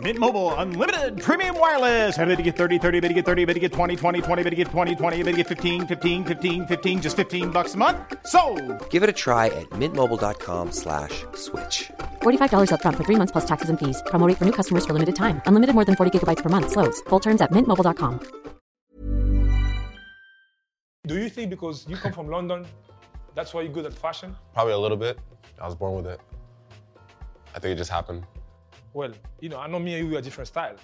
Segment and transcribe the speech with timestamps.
[0.00, 2.16] Mint Mobile unlimited premium wireless.
[2.16, 4.42] Ready to get 30, 30, bit to get 30, bit to get 20, 20, 20,
[4.42, 7.74] bit to get 20, 20, bit to get 15, 15, 15, 15 just 15 bucks
[7.74, 7.98] a month.
[8.26, 8.40] So,
[8.88, 11.90] Give it a try at mintmobile.com slash switch.
[12.22, 14.02] $45 upfront for three months plus taxes and fees.
[14.06, 15.42] Promo rate for new customers for limited time.
[15.46, 16.70] Unlimited more than 40 gigabytes per month.
[16.70, 17.02] Slows.
[17.10, 18.20] Full terms at mintmobile.com.
[21.06, 22.64] Do you think because you come from London,
[23.34, 24.36] that's why you're good at fashion?
[24.54, 25.18] Probably a little bit.
[25.60, 26.20] I was born with it.
[27.54, 28.24] I think it just happened.
[28.92, 30.76] Well, you know, I know me and you are different style.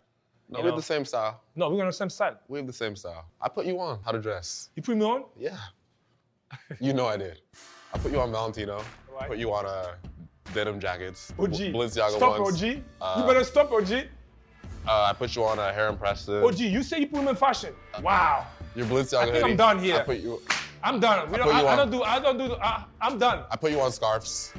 [0.49, 1.41] No, we have the same style.
[1.57, 2.39] No, we're on the same style.
[2.47, 3.25] We have the same style.
[3.41, 4.71] I put you on how to dress.
[4.77, 5.25] You put me on?
[5.37, 5.57] Yeah.
[6.81, 7.41] You know I did.
[7.93, 8.81] I put you on Valentino.
[9.12, 9.29] Right.
[9.29, 9.97] Put you on uh,
[10.55, 11.33] denim jackets.
[11.39, 11.51] OG.
[11.51, 12.62] Balenciaga stop, ones.
[12.62, 12.83] OG.
[13.01, 13.93] Uh, you better stop, OG.
[13.93, 14.07] Uh,
[14.87, 16.45] I put you on a hair and Preston.
[16.45, 17.75] OG, you say you put me in fashion.
[18.01, 18.47] Wow.
[18.77, 19.51] Your Balenciaga I think hoodie.
[19.51, 19.97] I'm done here.
[19.97, 20.41] I put you.
[20.84, 21.29] I'm done.
[21.29, 22.03] We I don't, I, I don't do.
[22.05, 22.55] I don't do.
[22.55, 23.45] I, I'm done.
[23.51, 24.53] I put you on scarves.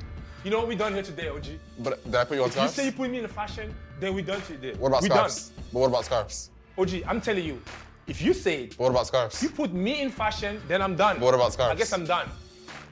[0.47, 1.45] You know what we done here today, OG?
[1.79, 4.13] But did I put you on If you say you put me in fashion, then
[4.13, 4.75] we done today.
[4.75, 5.51] what about we scarves?
[5.73, 6.51] But what about scarves?
[6.77, 7.61] OG, I'm telling you,
[8.07, 9.43] if you say it, But what about scarves?
[9.43, 11.17] you put me in fashion, then I'm done.
[11.17, 11.75] But what about scarves?
[11.75, 12.29] I guess I'm done.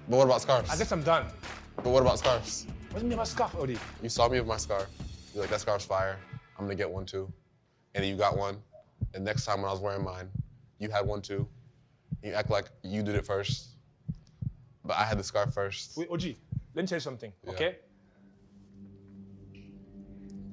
[0.09, 0.69] But what about scarves?
[0.69, 1.27] I guess I'm done.
[1.77, 2.67] But what about scarves?
[2.89, 3.77] What do you mean about scarf, OG?
[4.03, 4.87] You saw me with my scarf.
[5.33, 6.19] You're like, that scarf's fire.
[6.59, 7.31] I'm gonna get one too.
[7.93, 8.57] And then you got one.
[9.13, 10.27] And next time when I was wearing mine,
[10.79, 11.47] you had one too.
[12.21, 13.77] You act like you did it first.
[14.83, 15.95] But I had the scarf first.
[15.95, 16.35] Wait, OG,
[16.75, 17.51] let me tell you something, Yeah.
[17.51, 17.75] okay?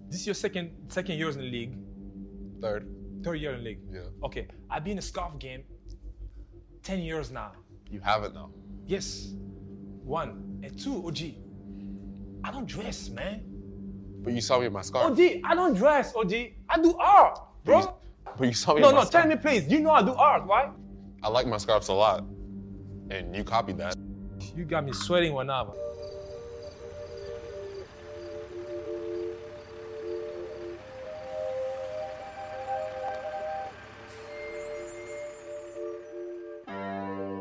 [0.09, 1.75] This is your second second years in the league,
[2.61, 2.87] Third.
[3.25, 3.81] third year in the league.
[3.91, 4.01] Yeah.
[4.23, 5.65] Okay, I've been in the scarf game
[6.83, 7.53] 10 years now.
[7.91, 8.51] You have it now.
[8.87, 9.35] Yes.
[10.05, 10.61] One.
[10.63, 11.21] And two, OG,
[12.45, 13.43] I don't dress, man.
[14.23, 15.13] But you saw me with my scarf.
[15.13, 16.33] OG, I don't dress, OG.
[16.69, 17.97] I do art, But you, bro.
[18.39, 19.67] but you saw me No, with my no, tell me please.
[19.69, 20.71] You know I do art, right?
[21.23, 22.25] I like my scarves a lot.
[23.11, 23.97] And you copied that.
[24.57, 25.73] You got me sweating whenever.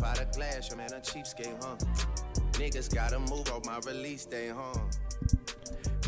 [0.00, 1.76] Wine by the glass, your man a cheapskate, huh?
[2.52, 4.78] Niggas gotta move on my release day, huh?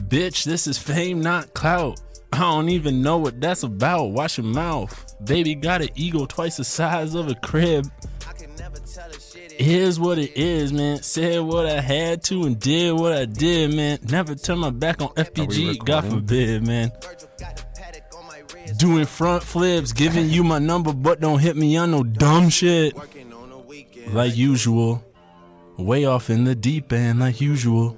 [0.08, 2.00] Bitch, this is fame, not clout.
[2.32, 4.06] I don't even know what that's about.
[4.06, 5.14] Watch your mouth.
[5.24, 7.90] Baby got an ego twice the size of a crib.
[8.28, 9.52] I can never tell a shit.
[9.52, 11.02] Here's what it is, man.
[11.02, 13.98] Said what I had to and did what I did, man.
[14.08, 16.92] Never turn my back on FPG, God forbid, man.
[17.02, 18.78] Virgil got a paddock on my wrist.
[18.78, 22.94] Doing front flips, giving you my number, but don't hit me on no dumb shit.
[24.08, 25.04] Like usual.
[25.76, 27.96] Way off in the deep end, like usual.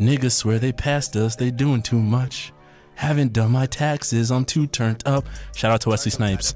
[0.00, 2.52] Niggas swear they passed us, they doing too much.
[2.94, 5.26] Haven't done my taxes, I'm too turned up.
[5.54, 6.54] Shout out to Wesley Snipes.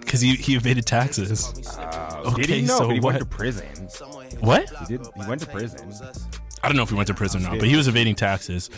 [0.00, 1.52] Because he, he evaded taxes.
[1.52, 1.72] Did he?
[2.24, 3.14] Okay, No, so but he what?
[3.14, 3.66] went to prison.
[4.40, 4.70] What?
[4.70, 5.06] He did.
[5.16, 5.92] He went to prison.
[6.62, 8.70] I don't know if he went to prison or not, but he was evading taxes.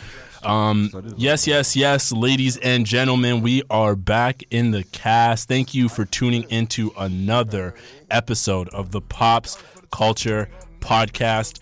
[0.45, 5.49] Um, yes, yes, yes, ladies and gentlemen, we are back in the cast.
[5.49, 7.75] Thank you for tuning into another
[8.11, 9.57] episode of the Pops
[9.91, 10.51] Culture
[10.81, 11.61] Podcast.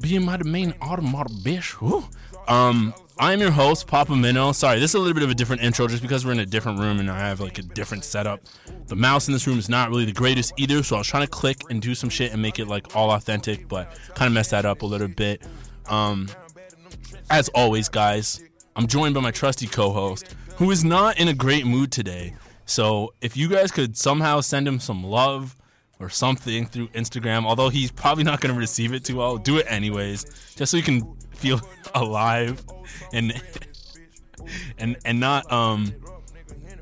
[0.00, 2.04] Being my main automotive bitch.
[2.48, 4.52] Um, I'm your host, Papa Minnow.
[4.52, 6.46] Sorry, this is a little bit of a different intro just because we're in a
[6.46, 8.40] different room and I have like a different setup.
[8.86, 11.24] The mouse in this room is not really the greatest either, so I was trying
[11.24, 14.32] to click and do some shit and make it like all authentic, but kind of
[14.32, 15.42] messed that up a little bit.
[15.88, 16.28] Um,
[17.30, 18.42] as always, guys,
[18.76, 22.34] I'm joined by my trusty co-host, who is not in a great mood today.
[22.66, 25.56] So if you guys could somehow send him some love,
[26.00, 27.44] or something through Instagram.
[27.44, 30.76] Although he's probably not going to receive it too well, do it anyways, just so
[30.76, 31.60] you can feel
[31.94, 32.64] alive
[33.12, 33.32] and
[34.78, 35.92] and and not um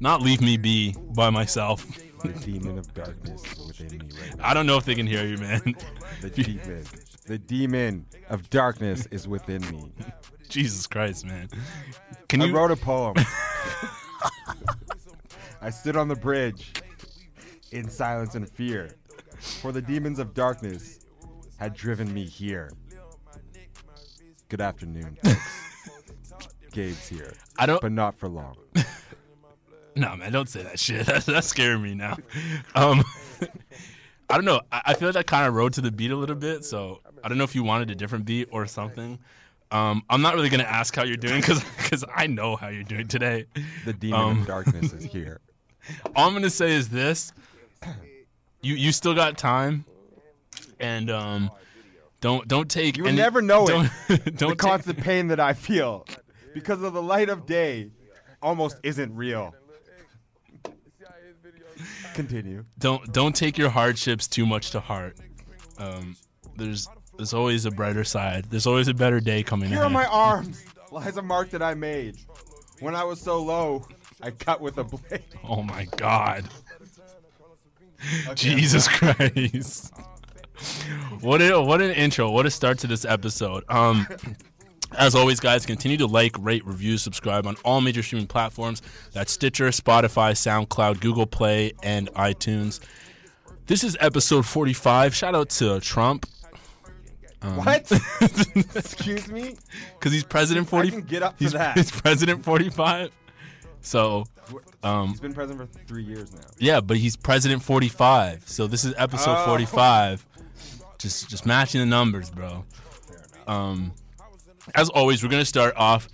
[0.00, 1.86] not leave me be by myself.
[2.22, 4.34] The demon of darkness within me right.
[4.40, 5.74] I don't know if they can hear you, man.
[6.22, 6.84] The demon.
[7.26, 9.92] The demon of darkness is within me.
[10.48, 11.48] Jesus Christ, man.
[12.28, 13.14] Can I you wrote a poem.
[15.60, 16.72] I stood on the bridge
[17.72, 18.90] in silence and fear,
[19.38, 21.00] for the demons of darkness
[21.58, 22.70] had driven me here.
[24.48, 25.18] Good afternoon.
[26.72, 27.32] Gabe's here.
[27.58, 28.56] I don't- But not for long.
[29.98, 31.06] No, man, don't say that shit.
[31.06, 32.18] That's, that's scaring me now.
[32.74, 33.02] Um,
[34.28, 34.60] I don't know.
[34.70, 36.66] I, I feel like I kind of rode to the beat a little bit.
[36.66, 39.18] So I don't know if you wanted a different beat or something.
[39.70, 43.08] Um, I'm not really gonna ask how you're doing because I know how you're doing
[43.08, 43.46] today.
[43.84, 45.40] The demon Um, of darkness is here.
[46.14, 47.32] All I'm gonna say is this:
[48.62, 49.84] you you still got time,
[50.78, 51.50] and um,
[52.20, 52.96] don't don't take.
[52.96, 54.24] You will any- never know don't, it.
[54.36, 56.06] Don't the take- constant pain that I feel
[56.54, 57.90] because of the light of day
[58.42, 59.52] almost isn't real.
[62.14, 62.64] Continue.
[62.78, 65.16] don't don't take your hardships too much to heart.
[65.78, 66.16] Um,
[66.56, 68.46] there's there's always a brighter side.
[68.50, 69.86] There's always a better day coming Here ahead.
[69.86, 72.16] on my arms lies a mark that I made.
[72.80, 73.86] When I was so low,
[74.22, 75.22] I cut with a blade.
[75.48, 76.44] Oh my God.
[78.34, 79.94] Jesus Christ.
[81.20, 82.30] What a, what an intro.
[82.30, 83.64] What a start to this episode.
[83.68, 84.06] Um
[84.96, 88.82] as always, guys, continue to like, rate, review, subscribe on all major streaming platforms.
[89.12, 92.80] That's Stitcher, Spotify, SoundCloud, Google Play, and iTunes.
[93.66, 95.14] This is episode 45.
[95.14, 96.24] Shout out to Trump.
[97.46, 97.90] Um, What?
[98.76, 99.56] Excuse me?
[99.98, 100.90] Because he's president I 40.
[100.90, 101.76] can get up to he's, that.
[101.76, 103.10] he's president 45.
[103.80, 104.24] So,
[104.82, 106.40] um, He's been president for three years now.
[106.58, 108.48] Yeah, but he's president 45.
[108.48, 109.46] So this is episode Oh.
[109.46, 110.26] 45.
[110.98, 112.64] Just just matching the numbers, bro.
[113.46, 113.92] Um
[114.74, 116.08] as always, we're going to start off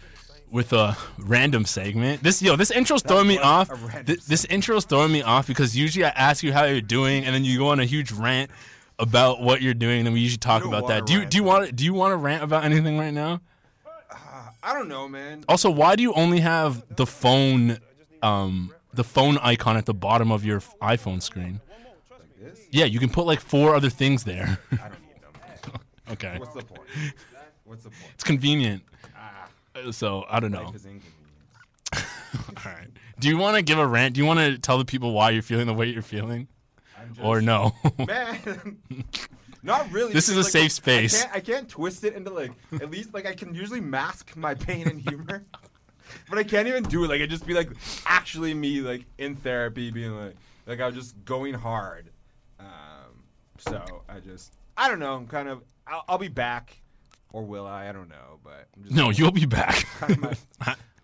[0.51, 2.23] with a random segment.
[2.23, 3.71] This yo, this intro's throwing me off.
[4.05, 7.35] Th- this intro's throwing me off because usually I ask you how you're doing and
[7.35, 8.51] then you go on a huge rant
[8.99, 11.07] about what you're doing and then we usually talk about that.
[11.07, 13.41] Do you do you want do you want to rant about anything right now?
[14.65, 15.45] I don't know, man.
[15.49, 17.79] Also, why do you only have the phone
[18.23, 21.61] um the phone icon at the bottom of your iPhone screen?
[22.71, 24.59] Yeah, you can put like four other things there.
[24.73, 25.81] I don't need them.
[26.13, 26.39] okay.
[26.39, 26.81] What's the point?
[27.65, 28.11] What's the point?
[28.15, 28.83] It's convenient.
[29.75, 30.65] Uh, So, I don't know.
[30.65, 31.07] Life is inconvenient.
[32.65, 32.89] All right.
[33.19, 34.15] Do you want to give a rant?
[34.15, 36.49] Do you want to tell the people why you're feeling the way you're feeling?
[37.21, 37.73] Or no?
[38.07, 38.79] Man,
[39.63, 40.13] not really.
[40.13, 41.23] This is a safe I space.
[41.23, 44.55] can't, I can't twist it into like at least like I can usually mask my
[44.55, 45.45] pain and humor,
[46.31, 47.09] but I can't even do it.
[47.09, 47.71] Like I just be like
[48.07, 50.35] actually me like in therapy being like
[50.67, 52.11] like I was just going hard.
[52.59, 53.25] Um,
[53.59, 55.15] so I just I don't know.
[55.15, 56.81] I'm kind of I'll, I'll be back,
[57.33, 57.89] or will I?
[57.89, 58.39] I don't know.
[58.43, 59.87] But I'm just no, you'll be back.
[60.19, 60.35] my,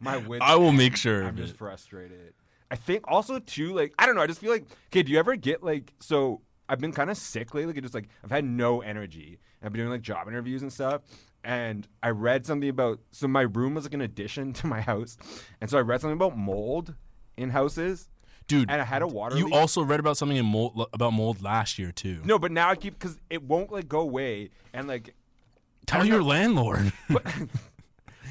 [0.01, 0.45] my wits.
[0.45, 2.35] I will make sure I'm just frustrated.
[2.71, 4.23] I think also too like I don't know.
[4.23, 5.03] I just feel like okay.
[5.03, 6.43] Do you ever get like so?
[6.69, 7.73] I've been kind of sick lately.
[7.73, 9.39] Like, just like I've had no energy.
[9.63, 11.03] I've been doing like job interviews and stuff.
[11.45, 15.17] And I read something about so my room was like an addition to my house,
[15.61, 16.95] and so I read something about mold
[17.37, 18.09] in houses.
[18.49, 19.37] Dude, and I had a water.
[19.37, 19.55] you leak.
[19.55, 22.23] also read about something in mold, about mold last year, too.
[22.25, 25.15] no, but now I keep because it won't like go away, and like
[25.89, 26.93] Tell your landlord.
[27.09, 27.25] But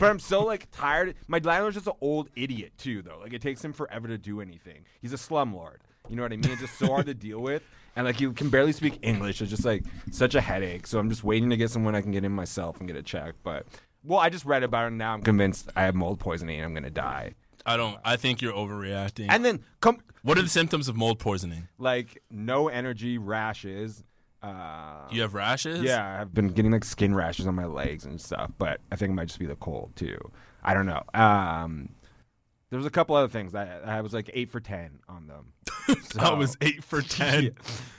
[0.01, 1.15] I'm so like tired.
[1.27, 3.19] My landlord's just an old idiot too, though.
[3.21, 4.85] Like it takes him forever to do anything.
[5.01, 5.77] He's a slumlord.
[6.09, 6.51] You know what I mean?
[6.51, 9.41] It's just so hard to deal with, and like he can barely speak English.
[9.41, 10.87] It's just like such a headache.
[10.87, 13.05] So I'm just waiting to get someone I can get in myself and get it
[13.05, 13.43] checked.
[13.43, 13.65] But
[14.03, 15.13] well, I just read about it and now.
[15.15, 17.33] I'm convinced I have mold poisoning and I'm gonna die.
[17.65, 17.99] I don't.
[18.05, 19.27] I think you're overreacting.
[19.29, 21.67] And then come what are the symptoms of mold poisoning?
[21.77, 24.03] like no energy, rashes.
[24.41, 25.81] Uh, You have rashes?
[25.81, 29.11] Yeah, I've been getting like skin rashes on my legs and stuff, but I think
[29.11, 30.17] it might just be the cold too.
[30.63, 31.01] I don't know.
[31.13, 31.89] Um,
[32.69, 33.55] there was a couple other things.
[33.55, 35.53] I, I was like eight for ten on them.
[36.11, 37.43] So- That was eight for ten.
[37.45, 37.49] Yeah.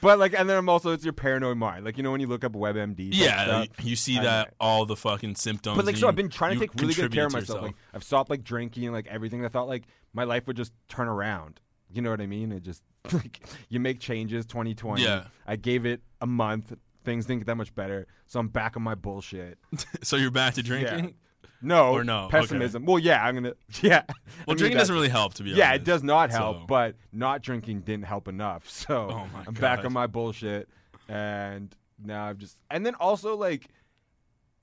[0.02, 1.84] But like, and then I'm also it's your paranoid mind.
[1.86, 3.08] Like you know when you look up WebMD.
[3.12, 5.76] Yeah, stuff, you see I- that all the fucking symptoms.
[5.76, 7.62] But like, so you- I've been trying to take really good care of myself.
[7.62, 7.74] Like.
[7.94, 9.44] I've stopped like drinking and like everything.
[9.44, 11.60] I thought like my life would just turn around.
[11.90, 12.52] You know what I mean?
[12.52, 14.46] It just like you make changes.
[14.46, 15.02] 2020.
[15.02, 15.24] Yeah.
[15.46, 16.72] I gave it a month.
[17.04, 18.06] Things didn't get that much better.
[18.26, 19.58] So I'm back on my bullshit.
[20.02, 21.14] so you're back to drinking.
[21.60, 22.38] No, Or no, okay.
[22.40, 22.84] pessimism.
[22.84, 23.54] Well, yeah, I'm gonna.
[23.82, 24.02] Yeah.
[24.08, 24.12] I
[24.46, 25.80] Well, mean, drinking doesn't really help, to be Yeah, honest.
[25.80, 26.60] it does not help.
[26.60, 28.68] So- But not drinking didn't help enough.
[28.68, 30.68] So Oh I'm back on my bullshit,
[31.08, 31.74] and
[32.04, 32.56] now I've just.
[32.70, 33.68] And then also like,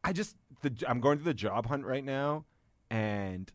[0.05, 2.45] I just the I'm going to the job hunt right now,
[2.89, 3.51] and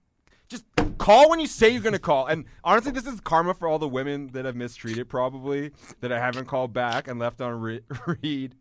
[0.48, 0.64] just
[1.00, 2.26] call when you say you're gonna call.
[2.26, 6.18] And honestly, this is karma for all the women that I've mistreated, probably that I
[6.18, 7.82] haven't called back and left on re-
[8.22, 8.54] read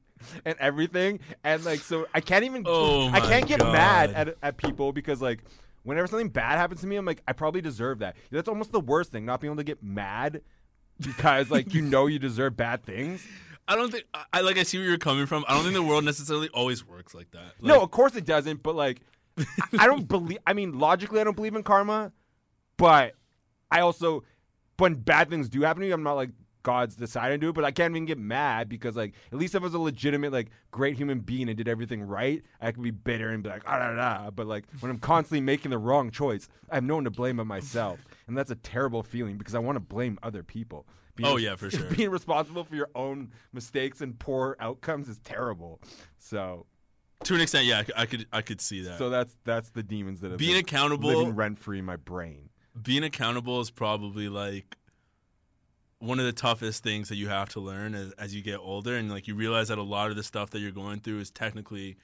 [0.45, 1.19] and everything.
[1.43, 2.63] And like, so I can't even.
[2.65, 5.43] Oh I can't get mad at at people because like.
[5.83, 8.17] Whenever something bad happens to me, I'm like, I probably deserve that.
[8.29, 10.41] That's almost the worst thing, not being able to get mad
[10.99, 13.25] because like you know you deserve bad things.
[13.67, 14.03] I don't think
[14.33, 14.57] I- like.
[14.57, 15.45] I see where you're coming from.
[15.47, 17.53] I don't think the world necessarily always works like that.
[17.59, 18.61] Like, no, of course it doesn't.
[18.61, 18.99] But like,
[19.79, 20.39] I don't believe.
[20.45, 22.11] I mean, logically, I don't believe in karma.
[22.79, 23.13] But
[23.69, 24.23] I also,
[24.77, 26.31] when bad things do happen to me, I'm not like
[26.63, 27.53] God's deciding to do it.
[27.53, 30.31] But I can't even get mad because like, at least if I was a legitimate
[30.31, 33.63] like great human being and did everything right, I could be bitter and be like,
[33.67, 34.29] ah, da, da.
[34.31, 37.37] But like, when I'm constantly making the wrong choice, I have no one to blame
[37.37, 40.87] but myself, and that's a terrible feeling because I want to blame other people.
[41.15, 41.89] Being Oh, yeah, for sure.
[41.91, 45.81] Being responsible for your own mistakes and poor outcomes is terrible.
[46.17, 46.65] So
[47.25, 48.97] to an extent, yeah, I could, I could, I could see that.
[48.97, 51.97] so that's that's the demons that have Being been accountable- living rent free in my
[51.97, 52.48] brain.
[52.81, 54.77] Being accountable is probably like
[55.99, 58.95] one of the toughest things that you have to learn as, as you get older
[58.95, 61.29] and like you realize that a lot of the stuff that you're going through is
[61.29, 61.97] technically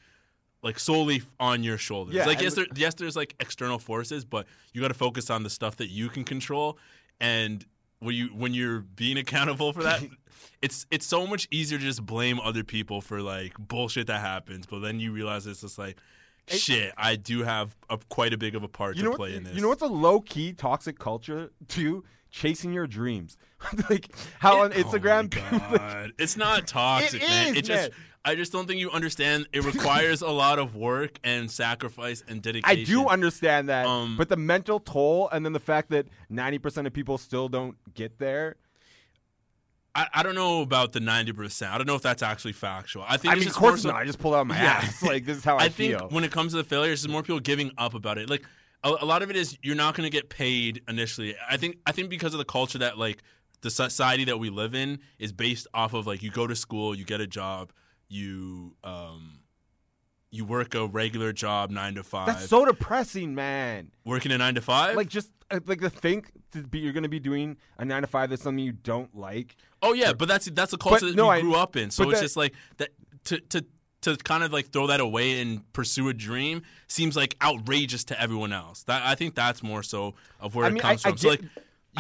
[0.62, 2.16] like solely on your shoulders.
[2.16, 5.44] Yeah, like yes there, yes there's like external forces but you got to focus on
[5.44, 6.78] the stuff that you can control
[7.22, 7.66] and
[8.00, 10.04] when you when you're being accountable for that
[10.62, 14.66] it's it's so much easier to just blame other people for like bullshit that happens
[14.66, 15.98] but then you realize it's just like
[16.48, 19.30] shit i do have a, quite a big of a part You to know play
[19.32, 19.38] what?
[19.38, 22.04] in this You know what's a low key toxic culture too?
[22.32, 23.38] Chasing your dreams.
[23.90, 26.12] like how on Instagram, Oh God.
[26.20, 27.48] it's not toxic, It man.
[27.54, 28.00] is, It just man.
[28.28, 29.48] I just don't think you understand.
[29.54, 32.80] It requires a lot of work and sacrifice and dedication.
[32.80, 36.58] I do understand that, Um, but the mental toll and then the fact that ninety
[36.58, 38.56] percent of people still don't get there.
[39.96, 41.72] I, I don't know about the ninety percent.
[41.74, 43.06] I don't know if that's actually factual.
[43.08, 44.02] I think I mean, of course so- not.
[44.02, 44.82] I just pulled out my Yeah.
[44.84, 45.02] ass.
[45.02, 46.10] Like this is how I, I think feel.
[46.10, 48.30] when it comes to the failures, there's more people giving up about it.
[48.30, 48.44] Like
[48.84, 51.36] a, a lot of it is you're not going to get paid initially.
[51.50, 53.24] I think I think because of the culture that like
[53.62, 56.94] the society that we live in is based off of like you go to school,
[56.94, 57.72] you get a job,
[58.10, 59.40] you um
[60.32, 62.28] you work a regular job nine to five.
[62.28, 63.92] That's so depressing, man.
[64.04, 64.96] working a nine to five.
[64.98, 68.08] Like just uh, like to think to be you're gonna be doing a nine to
[68.08, 69.56] five that's something you don't like.
[69.86, 71.92] Oh yeah, but that's that's a culture that no, you I- grew up in.
[71.92, 72.90] So it's that- just like that
[73.26, 73.66] to to
[74.02, 78.22] to kind of like throw that away and pursue a dream seems like outrageous to
[78.22, 78.84] everyone else.
[78.84, 81.18] That I think that's more so of where I it mean, comes I- I from.
[81.18, 81.48] so like I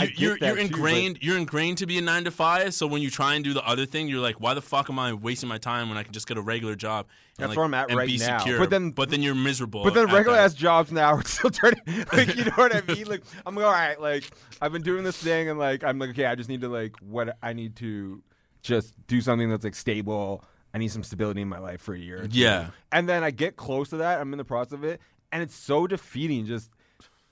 [0.02, 2.74] you, get you're you're too, but- ingrained you're ingrained to be a nine to five.
[2.74, 5.00] So when you try and do the other thing, you're like, why the fuck am
[5.00, 7.58] I wasting my time when I can just get a regular job and That's like
[7.58, 8.38] where I'm at right be now.
[8.40, 8.60] secure?
[8.60, 9.84] But then- but then you're miserable.
[9.84, 11.82] But then regular ass jobs now are still turning
[12.14, 13.06] like you know what I mean?
[13.08, 14.24] Like I'm like, all right, like
[14.62, 16.96] I've been doing this thing and like I'm like, okay, I just need to like
[17.00, 18.22] what I need to
[18.62, 20.44] just do something that's like stable.
[20.74, 22.24] I need some stability in my life for a year.
[22.24, 22.38] Or two.
[22.38, 22.68] Yeah.
[22.92, 25.00] And then I get close to that, I'm in the process of it,
[25.32, 26.70] and it's so defeating just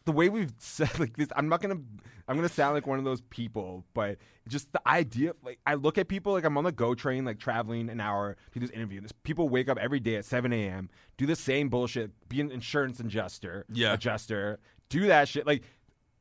[0.05, 1.77] the way we've said like this i'm not gonna
[2.27, 4.17] i'm gonna sound like one of those people but
[4.47, 7.39] just the idea like i look at people like i'm on the go train like
[7.39, 10.51] traveling an hour to do this interview this people wake up every day at 7
[10.53, 13.93] a.m do the same bullshit be an insurance adjuster Yeah.
[13.93, 15.63] adjuster do that shit like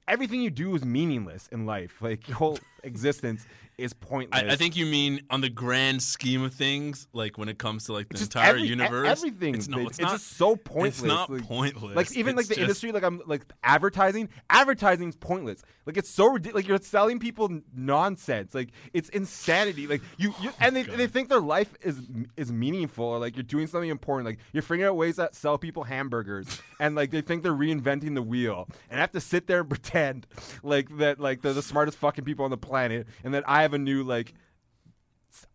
[0.09, 3.47] everything you do is meaningless in life like your whole existence
[3.83, 7.49] is pointless I, I think you mean on the grand scheme of things, like when
[7.49, 9.09] it comes to like the just entire every- universe.
[9.09, 9.55] Everything.
[9.55, 10.13] It's, no, It's, it's, not.
[10.13, 10.99] just so pointless.
[10.99, 11.97] It's not like, pointless.
[11.97, 14.29] Like even like the just- industry, like I'm like advertising.
[14.49, 15.63] Advertising's pointless.
[15.87, 16.63] Like it's so ridiculous.
[16.63, 18.55] Like you're selling people nonsense.
[18.55, 19.87] Like it's insanity.
[19.87, 22.01] Like you, you oh, and they, they think their life is
[22.37, 24.27] is meaningful or like you're doing something important.
[24.27, 28.15] Like you're figuring out ways that sell people hamburgers and like they think they're reinventing
[28.15, 30.27] the wheel and I have to sit there and pretend
[30.63, 33.72] like that like they're the smartest fucking people on the planet and that I have
[33.73, 34.35] a new like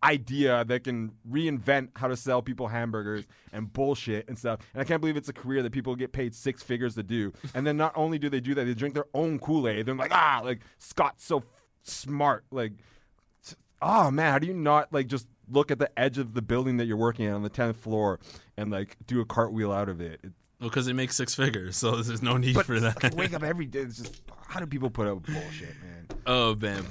[0.02, 4.60] idea that can reinvent how to sell people hamburgers and bullshit and stuff.
[4.74, 7.32] And I can't believe it's a career that people get paid six figures to do.
[7.54, 9.86] And then not only do they do that, they drink their own Kool Aid.
[9.86, 11.44] They're like, ah, like Scott's so f-
[11.82, 12.44] smart.
[12.50, 12.72] Like,
[13.82, 16.76] oh man, how do you not like just look at the edge of the building
[16.76, 18.20] that you're working at on the tenth floor
[18.56, 20.20] and like do a cartwheel out of it?
[20.22, 23.14] it because it makes six figures, so there's no need for that.
[23.14, 23.80] wake up every day.
[23.80, 26.06] It's just how do people put up bullshit, man?
[26.26, 26.84] oh man,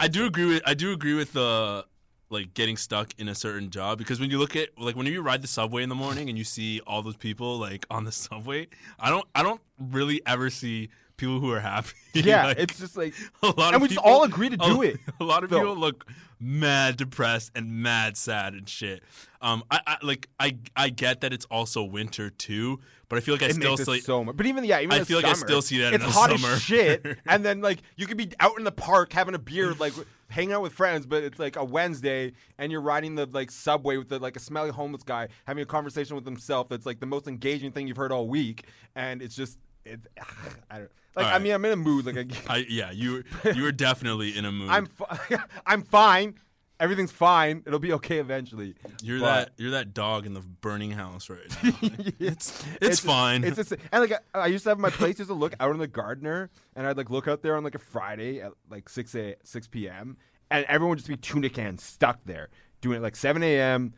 [0.00, 1.84] I do agree with I do agree with the
[2.30, 5.22] like getting stuck in a certain job because when you look at like when you
[5.22, 8.12] ride the subway in the morning and you see all those people like on the
[8.26, 8.68] subway,
[8.98, 11.90] I don't I don't really ever see people who are happy.
[12.14, 14.56] Yeah, Like, it's just like a lot and of we just people- all agree to
[14.56, 15.58] do a, it, A lot of though.
[15.60, 16.04] people look
[16.40, 19.04] mad depressed and mad sad and shit.
[19.40, 23.34] Um, I, I like I I get that it's also winter too, but I feel
[23.34, 24.36] like I it still see so much.
[24.36, 26.54] But even yeah, even I feel like I still see that It's hot summer.
[26.54, 29.74] as shit, and then like you could be out in the park having a beer,
[29.74, 29.92] like
[30.28, 33.96] hanging out with friends, but it's like a Wednesday, and you're riding the like subway
[33.96, 36.68] with the, like a smelly homeless guy having a conversation with himself.
[36.68, 38.64] That's like the most engaging thing you've heard all week,
[38.96, 40.00] and it's just it.
[40.70, 40.90] I don't.
[41.18, 42.06] Like All I mean, I'm in a mood.
[42.06, 42.26] Like I,
[42.58, 44.70] I, yeah, you you were definitely in a mood.
[44.70, 45.18] I'm fi-
[45.66, 46.34] I'm fine.
[46.80, 47.64] Everything's fine.
[47.66, 48.74] It'll be okay eventually.
[49.02, 51.72] you're But- that you're that dog in the burning house right now.
[52.20, 53.42] it's it's, fine.
[53.42, 55.70] It's just, and like I, I used to have my place used to look out
[55.70, 58.88] on the gardener, and I'd like look out there on like a Friday at like
[58.88, 60.16] six a six p.m.
[60.52, 62.48] and everyone would just be tuna cans stuck there
[62.80, 63.92] doing it like seven a.m.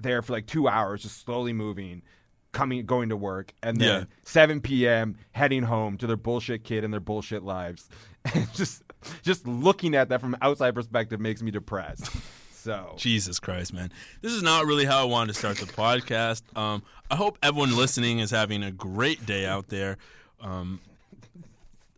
[0.00, 2.02] there for like two hours, just slowly moving,
[2.52, 4.04] coming going to work, and then Yeah.
[4.24, 5.16] seven p.m.
[5.32, 7.88] heading home to their bullshit kid and their bullshit lives,
[8.34, 8.82] and just
[9.22, 12.10] just looking at that from an outside perspective makes me depressed.
[12.52, 13.92] So Jesus Christ, man.
[14.20, 16.42] This is not really how I wanted to start the podcast.
[16.56, 19.96] Um, I hope everyone listening is having a great day out there.
[20.40, 20.80] Um,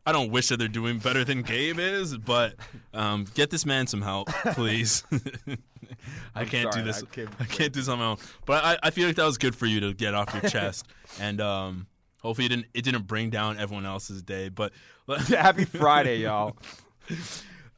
[0.07, 2.55] I don't wish that they're doing better than Gabe is, but
[2.95, 5.05] um, get this man some help, please.
[6.35, 7.03] I can't sorry, do this.
[7.03, 8.17] I can't- I can't do this on my own.
[8.47, 10.87] But I, I feel like that was good for you to get off your chest,
[11.21, 11.87] and um,
[12.23, 14.49] hopefully it didn't it didn't bring down everyone else's day.
[14.49, 14.73] But
[15.29, 16.57] happy Friday, y'all.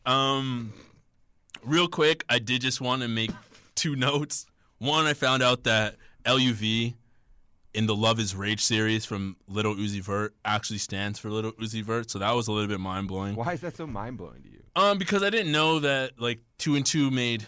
[0.07, 0.73] um,
[1.65, 3.31] real quick, I did just want to make
[3.75, 4.47] two notes.
[4.79, 6.95] One, I found out that LUV
[7.75, 11.83] in the Love Is Rage series from Little Uzi Vert actually stands for Little Uzi
[11.83, 13.35] Vert, so that was a little bit mind blowing.
[13.35, 14.63] Why is that so mind blowing to you?
[14.77, 17.45] Um, because I didn't know that like two and two made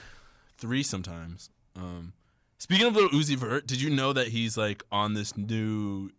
[0.59, 1.50] three sometimes.
[1.76, 2.12] Um,
[2.59, 6.11] speaking of Little Uzi Vert, did you know that he's like on this new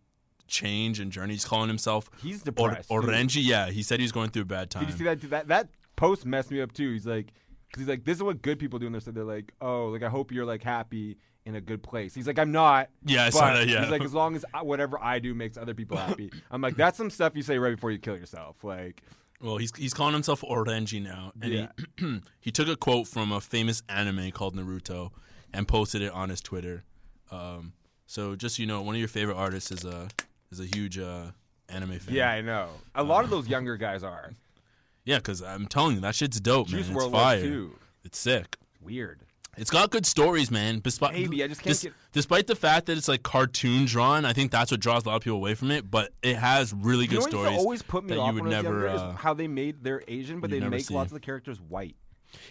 [0.46, 1.32] change and journey?
[1.34, 2.88] He's calling himself He's or- depressed.
[2.88, 2.94] too.
[2.94, 3.36] Orange.
[3.36, 4.84] Yeah, he said he's going through a bad time.
[4.84, 5.20] Did you see that?
[5.30, 6.92] That that post messed me up too.
[6.92, 7.32] He's like,
[7.68, 8.86] because he's like, this is what good people do.
[8.86, 12.14] And they're, they're like, oh, like I hope you're like happy in a good place.
[12.14, 12.90] He's like, I'm not.
[13.04, 13.82] Yeah, I saw that, yeah.
[13.82, 16.30] He's like, as long as I, whatever I do makes other people happy.
[16.50, 18.62] I'm like, that's some stuff you say right before you kill yourself.
[18.64, 19.02] Like,
[19.40, 21.66] Well, he's he's calling himself Orenji now, and Yeah.
[21.96, 25.10] he he took a quote from a famous anime called Naruto
[25.54, 26.84] and posted it on his Twitter.
[27.30, 27.72] Um,
[28.06, 30.08] so just so you know, one of your favorite artists is a
[30.50, 31.26] is a huge uh,
[31.68, 32.14] anime fan.
[32.14, 32.68] yeah, I know.
[32.94, 34.32] A lot of those younger guys are.
[35.04, 36.82] yeah, because I'm telling you, that shit's dope, man.
[36.82, 37.66] Juice It's WRLD was fire.
[38.04, 38.56] It's sick.
[38.80, 39.22] Weird.
[39.56, 40.80] It's got good stories, man.
[40.80, 44.32] Despite, Maybe, I just can't get- Despite the fact that it's like cartoon drawn, I
[44.32, 45.90] think that's what draws a lot of people away from it.
[45.90, 48.50] But it has really You good stories to always put me that off you would
[48.50, 48.88] never.
[48.88, 50.94] uh, how they made their Asian, but they make see.
[50.94, 51.96] lots of the characters white.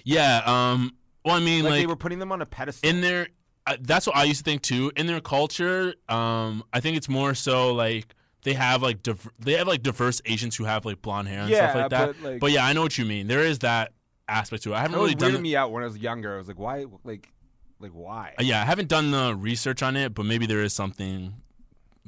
[0.04, 0.42] yeah.
[0.46, 0.96] Um.
[1.24, 2.88] Well, I mean, Like, like, they were putting them on a pedestal.
[2.90, 3.28] in their
[3.68, 4.92] uh, that's what I used to think too.
[4.96, 9.54] In their culture, um, I think it's more so like they have like div- they
[9.54, 12.16] have like diverse Asians who have like blonde hair and Yeah, stuff like that.
[12.22, 13.26] but, like- yeah, I know what you mean.
[13.26, 13.94] There is that
[14.28, 14.76] aspect to it.
[14.76, 15.32] I haven't It really done.
[15.34, 16.36] weirded me out when I was younger.
[16.36, 16.86] I was like, why?
[17.04, 17.32] Like,
[17.80, 18.34] like why?
[18.40, 21.34] uh, yeah, I haven't done the research on it, but maybe there is something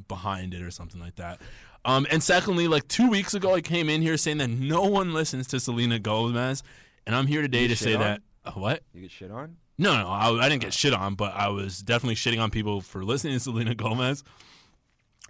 [0.08, 1.42] behind it or something like that.
[1.86, 5.14] Um, and secondly, like two weeks ago, I came in here saying that no one
[5.14, 6.64] listens to Selena Gomez,
[7.06, 8.22] and I'm here today to say shit that.
[8.46, 8.84] Uh, what?
[8.94, 9.58] You get shit on?
[9.78, 12.82] No, no, I, I didn't get shit on, but I was definitely shitting on people
[12.82, 14.24] for listening to Selena Gomez.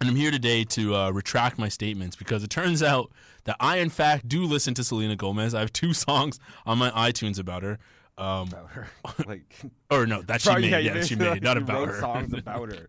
[0.00, 3.10] And I'm here today to uh, retract my statements because it turns out
[3.48, 5.54] that I, in fact, do listen to Selena Gomez.
[5.54, 7.78] I have two songs on my iTunes about her.
[8.16, 8.88] Um, About her.
[9.26, 9.42] like,
[9.90, 10.64] or no, that she made.
[10.70, 12.00] yeah, Yeah, she made- made, not about her.
[12.00, 12.88] songs about her.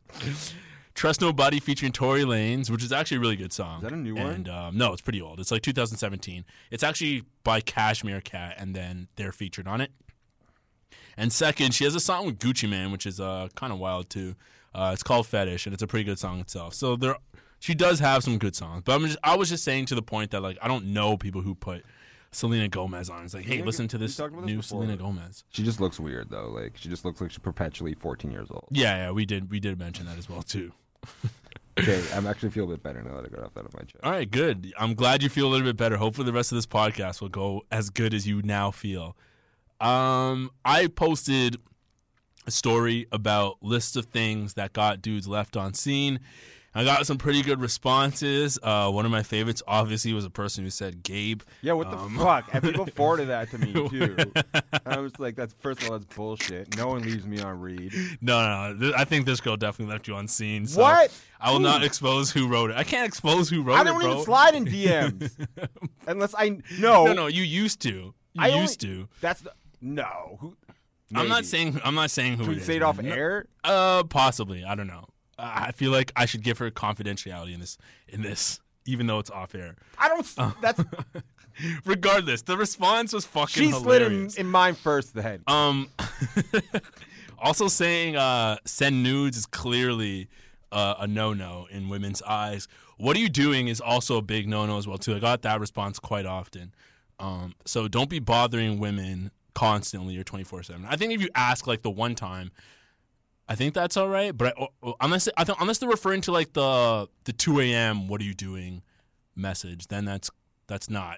[0.95, 3.77] Trust Nobody featuring Tory Lanez, which is actually a really good song.
[3.77, 4.25] Is that a new one?
[4.27, 5.39] And um, no, it's pretty old.
[5.39, 6.43] It's like 2017.
[6.71, 9.91] It's actually by Cashmere Cat, and then they're featured on it.
[11.15, 14.09] And second, she has a song with Gucci Man, which is uh, kind of wild
[14.09, 14.35] too.
[14.73, 16.73] Uh, it's called Fetish, and it's a pretty good song itself.
[16.73, 17.15] So there,
[17.59, 18.83] she does have some good songs.
[18.85, 21.17] But I'm just, I was just saying to the point that like I don't know
[21.17, 21.83] people who put
[22.31, 23.25] Selena Gomez on.
[23.25, 24.83] It's like, hey, listen to this talked about this new before.
[24.83, 25.43] Selena Gomez.
[25.49, 26.49] She just looks weird though.
[26.49, 28.67] Like she just looks like she's perpetually 14 years old.
[28.71, 30.71] Yeah, yeah, we did, we did mention that as well too.
[31.79, 33.81] Okay, I'm actually feel a bit better now that I got off that of my
[33.81, 34.03] chest.
[34.03, 34.73] All right, good.
[34.77, 35.95] I'm glad you feel a little bit better.
[35.95, 39.15] Hopefully, the rest of this podcast will go as good as you now feel.
[39.79, 41.55] Um, I posted
[42.45, 46.19] a story about lists of things that got dudes left on scene.
[46.75, 48.59] I got some pretty good responses.
[48.61, 51.41] Uh, one of my favorites, obviously, was a person who said Gabe.
[51.63, 52.47] Yeah, what the Um, fuck?
[52.53, 54.15] And people forwarded that to me too.
[54.85, 56.77] I was like, that's first of all, that's bullshit.
[56.77, 57.91] No one leaves me on read.
[58.21, 58.79] No, no, no.
[58.79, 60.67] Th- I think this girl definitely left you on scene.
[60.67, 61.11] So What?
[61.39, 62.77] I will not expose who wrote it.
[62.77, 63.79] I can't expose who wrote it.
[63.79, 64.11] I don't bro.
[64.11, 65.31] even slide in DMs
[66.07, 67.05] unless I know.
[67.05, 67.89] No, no, you used to.
[67.89, 69.07] You I only- used to.
[69.21, 70.37] That's the, no.
[70.39, 70.55] Who?
[71.15, 71.81] I'm not saying.
[71.83, 73.01] I'm not saying who it we is, say it off.
[73.01, 73.45] No- air?
[73.63, 74.63] Uh, possibly.
[74.63, 75.05] I don't know.
[75.39, 77.77] I feel like I should give her confidentiality in this.
[78.07, 79.75] In this, even though it's off air.
[79.97, 80.19] I don't.
[80.19, 80.81] s- That's
[81.85, 85.13] Regardless, the response was fucking she slid in, in mine first.
[85.13, 85.89] Then Um,
[87.37, 90.27] also saying uh, send nudes is clearly
[90.71, 92.67] uh, a no-no in women's eyes.
[92.97, 95.15] What are you doing is also a big no-no as well too.
[95.15, 96.73] I got that response quite often.
[97.19, 100.85] Um, so don't be bothering women constantly or 24/7.
[100.87, 102.51] I think if you ask like the one time,
[103.49, 104.35] I think that's all right.
[104.35, 108.07] But I, unless I th- unless they're referring to like the the 2 a.m.
[108.07, 108.83] What are you doing?
[109.39, 110.29] message, then that's
[110.67, 111.17] that's not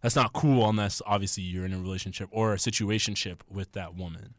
[0.00, 4.34] that's not cool unless obviously you're in a relationship or a situationship with that woman.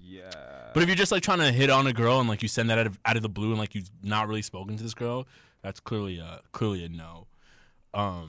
[0.00, 0.30] Yeah.
[0.72, 2.70] But if you're just like trying to hit on a girl and like you send
[2.70, 4.94] that out of out of the blue and like you've not really spoken to this
[4.94, 5.26] girl,
[5.62, 7.26] that's clearly a clearly a no.
[7.92, 8.28] Um,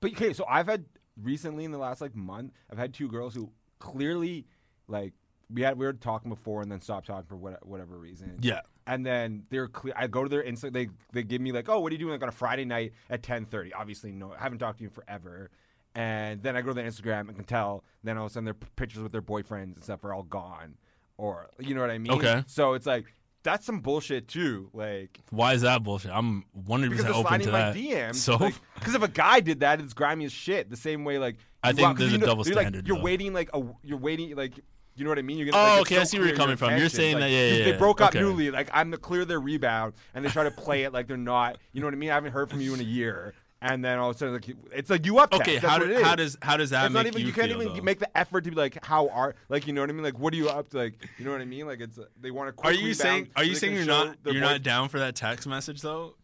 [0.00, 0.84] But okay, so I've had
[1.20, 4.46] recently in the last like month, I've had two girls who clearly
[4.88, 5.12] like
[5.52, 8.38] we had we were talking before and then stopped talking for what, whatever reason.
[8.40, 8.60] Yeah.
[8.86, 9.94] And then they're clear.
[9.96, 10.72] I go to their Insta.
[10.72, 12.92] They they give me like, oh, what are you doing like on a Friday night
[13.10, 13.72] at ten thirty?
[13.72, 15.50] Obviously, no, I haven't talked to you in forever.
[15.94, 17.84] And then I go to their Instagram and can tell.
[18.02, 20.22] Then all of a sudden, their p- pictures with their boyfriends and stuff are all
[20.22, 20.76] gone,
[21.18, 22.12] or you know what I mean?
[22.12, 22.42] Okay.
[22.46, 24.70] So it's like that's some bullshit too.
[24.72, 26.10] Like why is that bullshit?
[26.12, 27.76] I'm 100 because percent open to my that.
[27.76, 28.14] DMs.
[28.16, 30.70] So because if a guy did that, it's grimy as shit.
[30.70, 32.96] The same way, like I think want- there's a know- double you're like- standard, you're
[32.96, 33.02] though.
[33.04, 34.54] waiting like a, you're waiting like.
[34.94, 35.38] You know what I mean?
[35.38, 36.76] You're Oh, like, okay, I so see where you're coming from.
[36.76, 37.76] You're saying Like, that- yeah, yeah, They yeah.
[37.78, 38.20] broke up Okay.
[38.20, 38.50] newly.
[38.50, 41.56] Like I'm the clear their rebound, and they try to play it like they're not.
[41.72, 42.10] You know what I mean?
[42.10, 44.50] I haven't heard from you in a year, and then all of a sudden, like
[44.72, 45.32] it's like you up.
[45.32, 47.26] Okay, how do- how does- how does that It's not make even.
[47.26, 47.82] you can't feel, even though?
[47.82, 50.02] make the effort to be like, how are like you know what I mean?
[50.04, 50.76] Like what are you up to?
[50.76, 51.66] Like you know what I mean?
[51.66, 52.62] Like it's they want to.
[52.64, 55.14] are you saying are you they saying you're not you're boy- not down for that
[55.16, 56.16] text message though?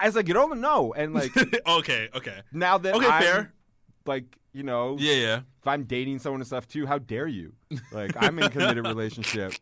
[0.00, 1.30] I was like, you don't know, and like
[1.68, 2.40] okay, okay.
[2.50, 3.52] now that Okay, I'm, fair.
[4.06, 5.40] like you know, Yeah, yeah.
[5.60, 7.52] If I'm dating someone and stuff too, how dare you?
[7.92, 9.52] Like I'm in a committed relationship.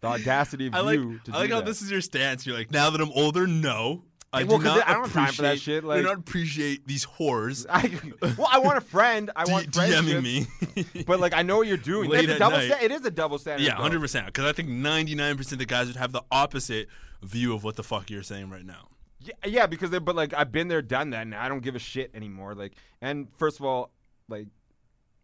[0.00, 1.66] The audacity of I like you to I like how that.
[1.66, 2.46] this is your stance.
[2.46, 4.04] You're like, now that I'm older, no.
[4.32, 6.02] I Well, do not I don't have time for that appreciate- shit, I like- do
[6.08, 7.64] not appreciate these whores.
[7.70, 7.90] I,
[8.36, 9.30] well, I want a friend.
[9.34, 11.04] I D- want DMing me.
[11.06, 12.10] but like I know what you're doing.
[12.10, 13.64] Late It's a double sta- it is a double standard.
[13.64, 14.26] Yeah, hundred percent.
[14.26, 16.88] Because I think ninety nine percent of the guys would have the opposite
[17.22, 18.88] view of what the fuck you're saying right now.
[19.20, 21.74] Yeah, yeah, because they, but like I've been there, done that, and I don't give
[21.74, 22.54] a shit anymore.
[22.54, 23.90] Like, and first of all,
[24.28, 24.48] like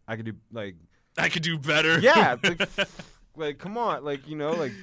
[0.07, 0.75] I could do like
[1.17, 1.99] I could do better.
[1.99, 2.69] yeah, like,
[3.35, 4.73] like come on, like you know, like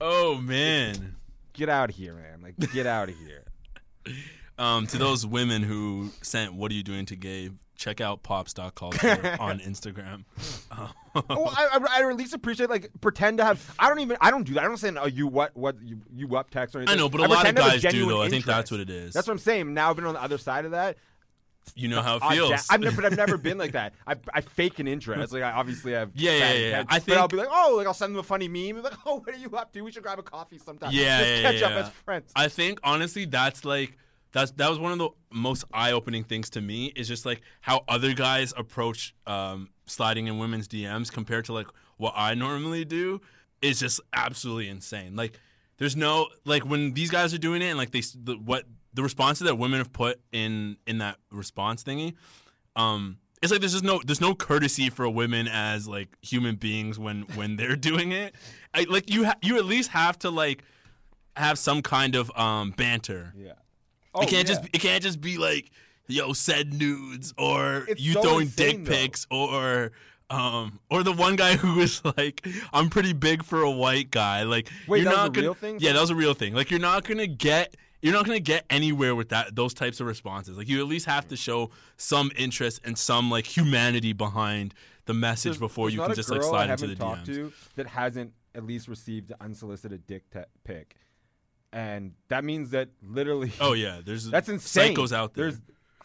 [0.00, 1.16] oh man.
[1.52, 2.42] get out of here, man.
[2.42, 3.44] Like get out of here.
[4.58, 9.36] Um, to those women who sent "What are you doing to Gabe?" Check out pops.culture
[9.40, 10.24] on Instagram.
[10.70, 13.74] oh, I, I, I at least appreciate like pretend to have.
[13.78, 14.18] I don't even.
[14.20, 14.62] I don't do that.
[14.62, 16.94] I don't send oh you what what you, you up text or anything.
[16.94, 18.22] I know, but a I lot of pretend to have a guys do though.
[18.22, 19.14] I think that's what it is.
[19.14, 19.72] That's what I'm saying.
[19.72, 20.98] Now I've been on the other side of that.
[21.74, 22.66] You know how it feels.
[22.70, 23.94] I've never, but I've never been like that.
[24.06, 25.32] I, I fake an interest.
[25.32, 26.10] Like I obviously have.
[26.14, 28.22] Yeah, yeah, yeah, intent, I but I'll be like, oh, like I'll send them a
[28.22, 28.76] funny meme.
[28.76, 29.80] and Like, oh, what are you up to?
[29.82, 30.90] We should grab a coffee sometime.
[30.92, 31.78] Yeah, Let's yeah, catch yeah, up yeah.
[31.78, 32.32] as friends.
[32.36, 33.96] I think honestly, that's like
[34.32, 37.84] that's that was one of the most eye-opening things to me is just like how
[37.88, 43.20] other guys approach um, sliding in women's DMs compared to like what I normally do
[43.60, 45.14] is just absolutely insane.
[45.14, 45.38] Like,
[45.78, 49.02] there's no like when these guys are doing it and like they the, what the
[49.02, 52.14] responses that women have put in in that response thingy.
[52.76, 56.98] Um, it's like there's just no there's no courtesy for women as like human beings
[56.98, 58.34] when when they're doing it.
[58.74, 60.62] I, like you ha- you at least have to like
[61.36, 63.32] have some kind of um banter.
[63.36, 63.52] Yeah.
[64.20, 64.42] it can't yeah.
[64.42, 65.70] just it can't just be like
[66.08, 68.92] yo said nudes or It's you so throwing insane, dick though.
[68.92, 69.92] pics or
[70.30, 74.42] um or the one guy who was like I'm pretty big for a white guy
[74.44, 75.76] like Wait, you're that was a gonna, real thing?
[75.80, 78.64] yeah that was a real thing like you're not gonna get you're not gonna get
[78.68, 82.30] anywhere with that those types of responses like you at least have to show some
[82.36, 84.74] interest and some like humanity behind
[85.06, 87.34] the message There's- before there's you can just like slide I into the talked DMs
[87.34, 90.96] to that hasn't at least received an unsolicited dick te- pic,
[91.72, 93.52] and that means that literally.
[93.60, 94.94] oh yeah there's That's insane.
[94.94, 95.60] psychos out there There's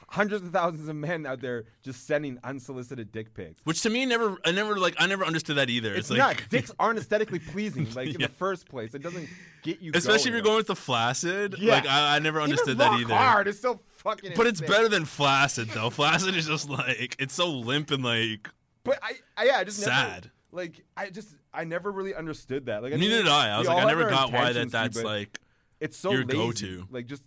[0.09, 3.59] hundreds of thousands of men out there just sending unsolicited dick pics.
[3.65, 6.41] which to me never I never like I never understood that either It's, like not.
[6.49, 8.93] Dicks aren't aesthetically pleasing, like in the first place.
[8.93, 9.27] It doesn't
[9.63, 9.91] get you.
[9.93, 10.43] Especially if you're going.
[10.43, 11.55] going with the flaccid.
[11.59, 11.73] Yeah.
[11.73, 13.13] Like I, I never understood Even that either.
[13.13, 14.31] Hard is so fucking.
[14.35, 15.89] But it's better than flaccid though.
[15.89, 18.49] Flaccid is just like it's so limp and like
[18.83, 20.31] But I, I yeah, I just never, Sad.
[20.51, 22.81] like I just I never really understood that.
[22.81, 23.49] Like I neither did I.
[23.55, 25.39] I was like I never got why that that's but like
[25.79, 26.37] it's so your lazy.
[26.37, 26.87] go-to.
[26.89, 27.23] Like just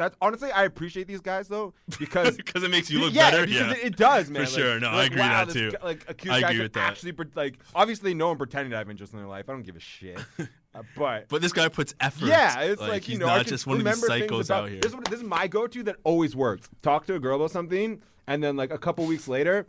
[0.00, 0.14] that.
[0.20, 3.46] Honestly, I appreciate these guys though because because it makes you look yeah, better.
[3.46, 4.46] Yeah, It, it does, man.
[4.46, 4.80] For Like- sure.
[4.80, 5.70] No, I agree wow, that too.
[5.70, 6.90] guy- like accused I guy agree with that.
[6.90, 9.48] Actually, like obviously, no one pretending to have interest in their life.
[9.48, 10.18] I don't give a shit.
[10.72, 12.26] Uh, but But this guy puts effort.
[12.26, 14.68] yeah, it's like, you he's know, not can just one of these psychos about, out
[14.70, 14.78] here.
[14.80, 16.68] This is, this is my go-to that always works.
[16.80, 19.66] Talk to a girl about something, and then like a couple weeks later,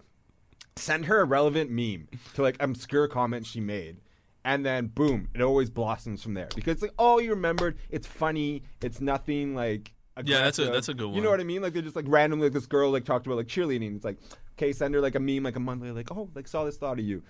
[0.75, 3.97] send her a relevant meme to like obscure comment she made.
[4.45, 7.77] And then boom, it always blossoms from there because it's like, oh, you remembered.
[7.89, 8.61] It's funny.
[8.81, 9.93] It's nothing like.
[10.25, 11.15] Yeah, that's a- that's a good one.
[11.15, 11.61] You know what I mean?
[11.61, 13.95] Like they're just like randomly like this girl like talked about like cheerleading.
[13.95, 14.17] It's like,
[14.57, 16.77] okay, send her like a meme like a month later, like, oh, like saw this
[16.77, 17.23] thought of you.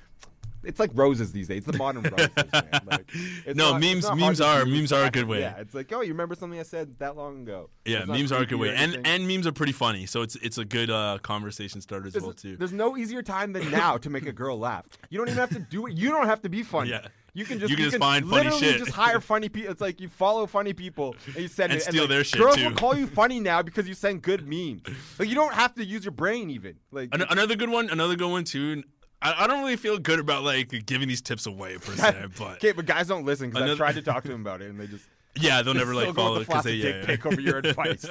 [0.63, 1.59] It's like roses these days.
[1.65, 2.81] It's the modern roses, man.
[2.85, 3.09] Like,
[3.47, 5.39] it's No, not- memes- memes are- memes are a good way.
[5.39, 7.71] Yeah, it's like, oh, you remember something I said that long ago.
[7.83, 10.05] yeah, memes are a good way, and and memes are pretty funny.
[10.05, 12.57] So it's it's a good uh, conversation starter as there's, well too.
[12.57, 14.85] there's no easier time than now to make a girl laugh.
[15.09, 15.93] You don't even have to do it.
[15.93, 16.91] You don't have to be funny.
[16.91, 17.07] Yeah.
[17.33, 18.77] You can just You can just find funny literally shit.
[18.79, 19.71] Just hire funny people.
[19.71, 21.85] It's like you follow funny people and you send And it.
[21.85, 22.65] steal like, their shit, Girls too.
[22.65, 24.81] will call you funny now because you send good memes.
[25.17, 26.75] Like you don't have to use your brain even.
[26.91, 28.83] Like An- another good one, another good one too.
[29.21, 32.55] I, I don't really feel good about like giving these tips away per se, but
[32.55, 34.79] okay, but guys don't listen because I tried to talk to them about it and
[34.79, 37.05] they just yeah, they'll never like follow it the because they yeah, yeah.
[37.05, 38.05] pic over your advice.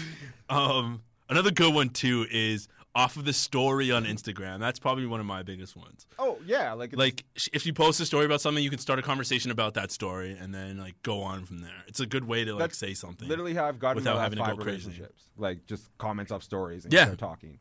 [0.50, 4.58] um, another good one too is off of the story on Instagram.
[4.58, 6.06] That's probably one of my biggest ones.
[6.18, 8.98] oh yeah, like it's, Like if you post a story about something, you can start
[8.98, 11.84] a conversation about that story and then like go on from there.
[11.86, 13.28] It's a good way to like say something.
[13.28, 14.88] literally how I've gotten without having to go crazy.
[14.88, 15.22] relationships.
[15.36, 17.04] Like just comments off stories and Yeah.
[17.04, 17.58] start talking.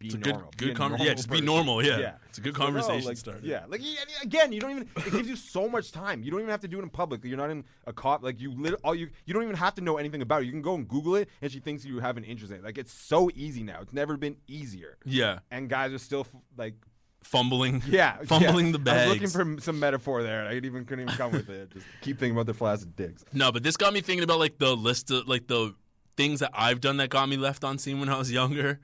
[0.00, 0.50] Be It's a good- normal.
[0.56, 2.12] good be a normal yeah, just be normal, yeah.
[2.30, 3.40] It's a good conversation like, starter.
[3.42, 3.82] Yeah, like
[4.22, 4.88] again, you don't even.
[4.96, 6.22] It gives you so much time.
[6.22, 7.22] You don't even have to do it in public.
[7.22, 8.22] You're not in a cop.
[8.22, 10.46] Like you, lit- all you, you don't even have to know anything about it.
[10.46, 12.64] You can go and Google it, and she thinks you have an interest in it.
[12.64, 13.80] Like it's so easy now.
[13.82, 14.96] It's never been easier.
[15.04, 16.76] Yeah, And guys are still f- like,
[17.22, 17.82] fumbling.
[17.88, 18.72] yeah, fumbling yeah.
[18.82, 20.46] the was looking for some metaphor there.
[20.46, 21.72] I even couldn't even come with it.
[21.74, 23.22] Just keep thinking about their flaccid dicks.
[23.34, 25.74] No, but this got me thinking about like the list of like the
[26.16, 28.80] things that I've done that got me left on scene when I was younger.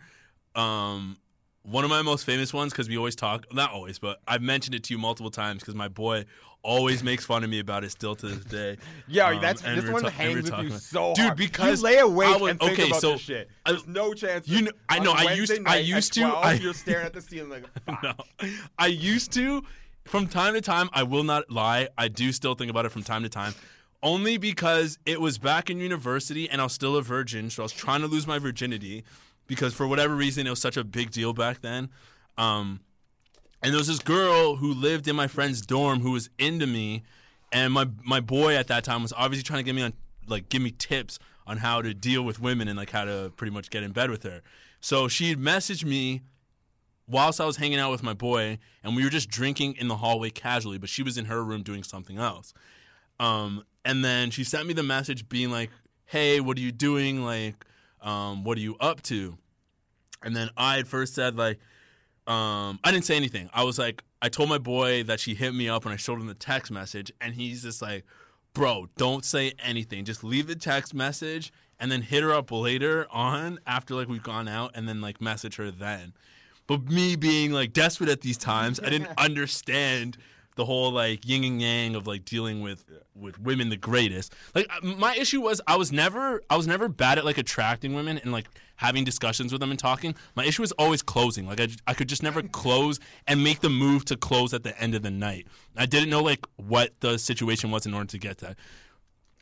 [0.56, 1.18] Um,
[1.62, 4.74] one of my most famous ones because we always talk, not always, but I've mentioned
[4.76, 6.24] it to you multiple times because my boy
[6.62, 8.76] always makes fun of me about it still to this day.
[9.08, 11.38] Yeah, Um, that's this one ta- hangs with you about- so dude hard.
[11.38, 13.50] because you lay awake I was- and think okay, about so this shit.
[13.64, 14.48] I- no chance.
[14.48, 17.50] You know- I know, I used- I used to- I- you're staring at the ceiling
[17.50, 18.02] like, fuck.
[18.02, 18.14] no,
[18.78, 19.62] I used to.
[20.04, 21.88] From time to time, I will not lie.
[21.98, 23.54] I do still think about it from time to time,
[24.04, 27.64] only because it was back in university and I was still a virgin, so I
[27.64, 29.02] was trying to lose my virginity
[29.46, 31.88] because for whatever reason it was such a big deal back then.
[32.38, 32.80] Um,
[33.62, 37.02] and there was this girl who lived in my friend's dorm who was into me,
[37.52, 39.92] and my my boy at that time was obviously trying to get me on
[40.26, 43.52] like give me tips on how to deal with women and like how to pretty
[43.52, 44.42] much get in bed with her.
[44.80, 46.22] So she messaged me
[47.08, 49.96] whilst I was hanging out with my boy, and we were just drinking in the
[49.96, 52.52] hallway casually, but she was in her room doing something else.
[53.20, 55.70] Um, and then she sent me the message being like,
[56.04, 57.24] "Hey, what are you doing?
[57.24, 57.64] Like,
[58.00, 59.36] um, what are you up to?"
[60.22, 61.58] And then I had first said like,
[62.26, 63.48] um, I didn't say anything.
[63.52, 66.20] I was like, I told my boy that she hit me up, and I showed
[66.20, 68.04] him the text message, and he's just like,
[68.52, 70.04] "Bro, don't say anything.
[70.04, 74.22] Just leave the text message." And then hit her up later on after like we've
[74.22, 76.14] gone out and then like message her then.
[76.66, 80.16] But me being like desperate at these times, I didn't understand
[80.56, 84.34] the whole like yin and yang of like dealing with with women the greatest.
[84.54, 87.94] Like uh, my issue was I was never I was never bad at like attracting
[87.94, 90.14] women and like having discussions with them and talking.
[90.34, 91.46] My issue was always closing.
[91.46, 94.78] Like I, I could just never close and make the move to close at the
[94.80, 95.46] end of the night.
[95.76, 98.56] I didn't know like what the situation was in order to get that.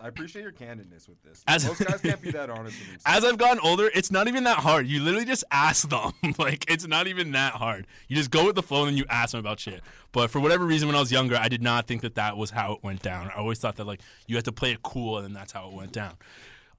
[0.04, 1.42] I appreciate your candidness with this.
[1.46, 3.02] As- Most guys can't be that honest with themselves.
[3.06, 4.86] As I've gotten older, it's not even that hard.
[4.86, 6.12] You literally just ask them.
[6.38, 7.86] like it's not even that hard.
[8.06, 9.80] You just go with the flow and you ask them about shit.
[10.12, 12.50] But for whatever reason, when I was younger, I did not think that that was
[12.50, 13.30] how it went down.
[13.34, 15.68] I always thought that like you had to play it cool and then that's how
[15.68, 16.16] it went down.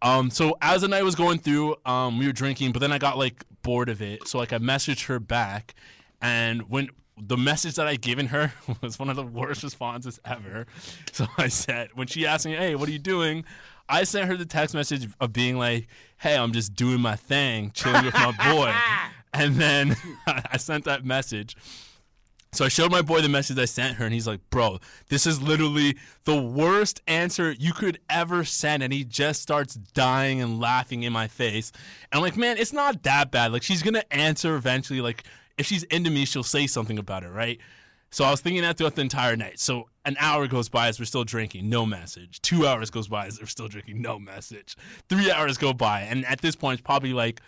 [0.04, 3.00] Um, so as the night was going through, um, we were drinking, but then I
[3.00, 4.28] got like bored of it.
[4.28, 5.74] So like I messaged her back,
[6.22, 10.66] and when the message that I'd given her was one of the worst responses ever.
[11.12, 13.46] So I said, when she asked me, "Hey, what are you doing?"
[13.88, 17.72] I sent her the text message of being like, "Hey, I'm just doing my thing,
[17.74, 18.74] chilling with my boy,"
[19.34, 21.56] and then I sent that message.
[22.52, 25.28] So I showed my boy the message I sent her, and he's like, "Bro, this
[25.28, 30.60] is literally the worst answer you could ever send." And he just starts dying and
[30.60, 31.72] laughing in my face.
[32.12, 33.52] And I'm like, "Man, it's not that bad.
[33.52, 35.02] Like, she's gonna answer eventually.
[35.02, 35.26] Like,
[35.58, 37.60] if she's into me, she'll say something about it, right?"
[38.12, 39.60] So I was thinking that throughout the entire night.
[39.60, 42.42] So an hour goes by as we're still drinking, no message.
[42.42, 44.78] Two hours goes by as we're still drinking, no message.
[45.10, 47.42] Three hours go by, and at this point, it's probably like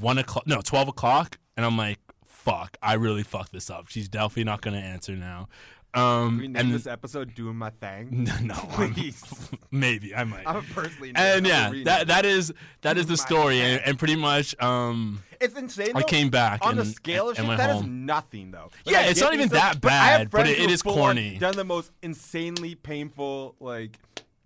[0.00, 3.88] one o'clock, no, twelve o'clock, and I'm like, "Fuck, I really fucked this up.
[3.88, 5.48] She's definitely not gonna answer now."
[5.96, 9.50] Um, we name and this episode "Doing My Thing." no, I'm- please.
[9.70, 10.42] maybe I might.
[10.46, 11.12] I'm personally.
[11.14, 15.22] and yeah, that that is that is Do the story, and, and pretty much, um,
[15.40, 15.92] It's insane.
[15.94, 17.56] I came back on the scale of and shit.
[17.58, 18.04] That is home.
[18.06, 18.70] nothing though.
[18.84, 21.38] Yeah, I it's not even stuff, that but bad, but friends it- it is corny.
[21.38, 23.98] Done the most insanely painful, like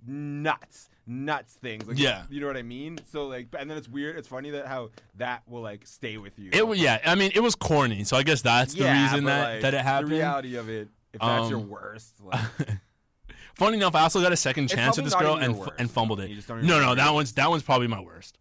[0.07, 1.87] nuts, nuts things.
[1.87, 2.23] Like, Yeah.
[2.31, 2.99] you know what I mean.
[3.11, 4.17] So like, and then it's weird.
[4.17, 6.51] It's funny that how that will like stay with you.
[6.53, 6.99] it yeah.
[7.05, 9.75] I mean, it was corny, so I guess that's the Yeah, reason that like, that
[9.75, 10.13] it happened.
[10.13, 12.41] The reality of it, if that's your Um, worst, like,
[13.55, 16.21] Funny enough, I also got a second chance with this girl and f- and fumbled
[16.21, 16.31] it.
[16.31, 18.39] You just don't even No, no, that one's that one's probably my worst.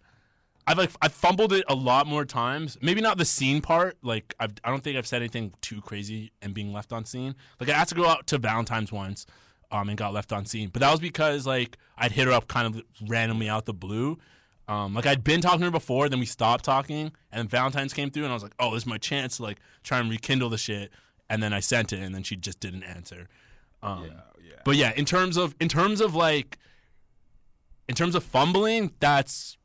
[0.68, 2.78] I've like I fumbled it a lot more times.
[2.82, 3.98] Maybe not the scene part.
[4.04, 7.36] Like I've, I don't think I've said anything too crazy and being left on scene.
[7.60, 9.26] Like I had to go out to Valentine's once,
[9.72, 10.70] um, and got left on scene.
[10.70, 14.20] But that was because like I'd hit her up kind of randomly out the blue.
[14.68, 18.12] Um, like I'd been talking to her before, then we stopped talking, and Valentine's came
[18.12, 20.50] through, and I was like, "Oh, this is my chance to like try and rekindle
[20.50, 20.92] the shit."
[21.30, 23.28] And then I sent it, and then she just didn't answer.
[23.84, 24.54] Um, Yeah, yeah.
[24.66, 26.58] But yeah, in terms of in terms of like
[27.88, 29.58] in terms of fumbling, that's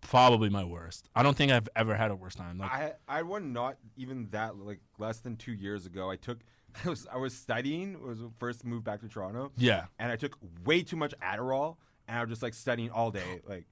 [0.00, 1.08] probably my worst.
[1.14, 2.58] I don't think I've ever had a worse time.
[2.58, 6.10] Like I I had one not even that like less than two years ago.
[6.10, 6.38] I took
[6.84, 8.00] I was I was studying.
[8.02, 9.52] Was first moved back to Toronto.
[9.56, 9.86] Yeah.
[9.98, 11.76] and I took way too much Adderall,
[12.08, 13.66] and I was just like studying all day, like.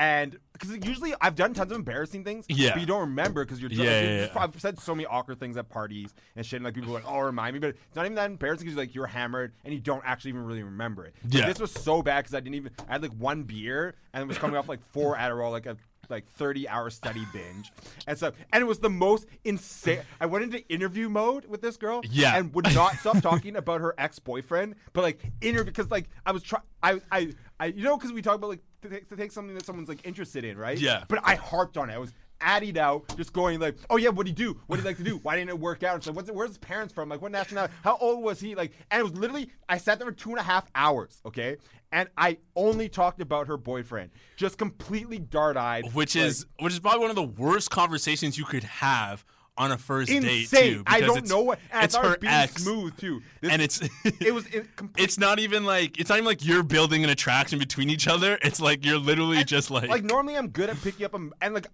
[0.00, 2.70] And because usually I've done tons of embarrassing things, Yeah.
[2.72, 3.84] but you don't remember because you're drunk.
[3.84, 4.42] Yeah, yeah, yeah.
[4.42, 7.04] I've said so many awkward things at parties and shit, and like people are like,
[7.06, 9.80] "Oh, remind me," but it's not even that embarrassing because like you're hammered and you
[9.80, 11.14] don't actually even really remember it.
[11.22, 11.46] But Yeah.
[11.46, 12.72] this was so bad because I didn't even.
[12.88, 15.76] I had like one beer and it was coming off like four Adderall, like a
[16.08, 17.70] like 30 hour study binge
[18.08, 18.34] and stuff.
[18.52, 20.00] And it was the most insane.
[20.20, 22.36] I went into interview mode with this girl, Yeah.
[22.36, 26.32] and would not stop talking about her ex boyfriend, but like interview because like I
[26.32, 29.16] was trying, I I I you know because we talk about like to take, to
[29.16, 30.78] take something that someone's like interested in, right?
[30.78, 31.04] Yeah.
[31.06, 31.94] But I harped on it.
[31.94, 34.58] I was adding out, just going like, oh yeah, what did he do?
[34.66, 35.18] What did he like to do?
[35.18, 35.98] Why didn't it work out?
[35.98, 37.10] It's like, what's it, where's his parents from?
[37.10, 37.74] Like, what nationality?
[37.84, 38.54] How old was he?
[38.54, 41.58] Like, and it was literally, I sat there for two and a half hours, okay,
[41.92, 46.80] and I only talked about her boyfriend, just completely dart eyed, which is which is
[46.80, 49.24] probably one of the worst conversations you could have
[49.60, 50.74] on a first date insane.
[50.74, 50.82] too.
[50.86, 51.58] I don't it's- know what.
[51.70, 54.46] And it's I thought it her being ex, smooth too, This- and it's it was
[54.46, 58.08] it, it's not even like it's not even like you're building an attraction between each
[58.08, 58.38] other.
[58.42, 61.54] It's like you're literally just like, like normally I'm good at picking up a, and
[61.54, 61.66] like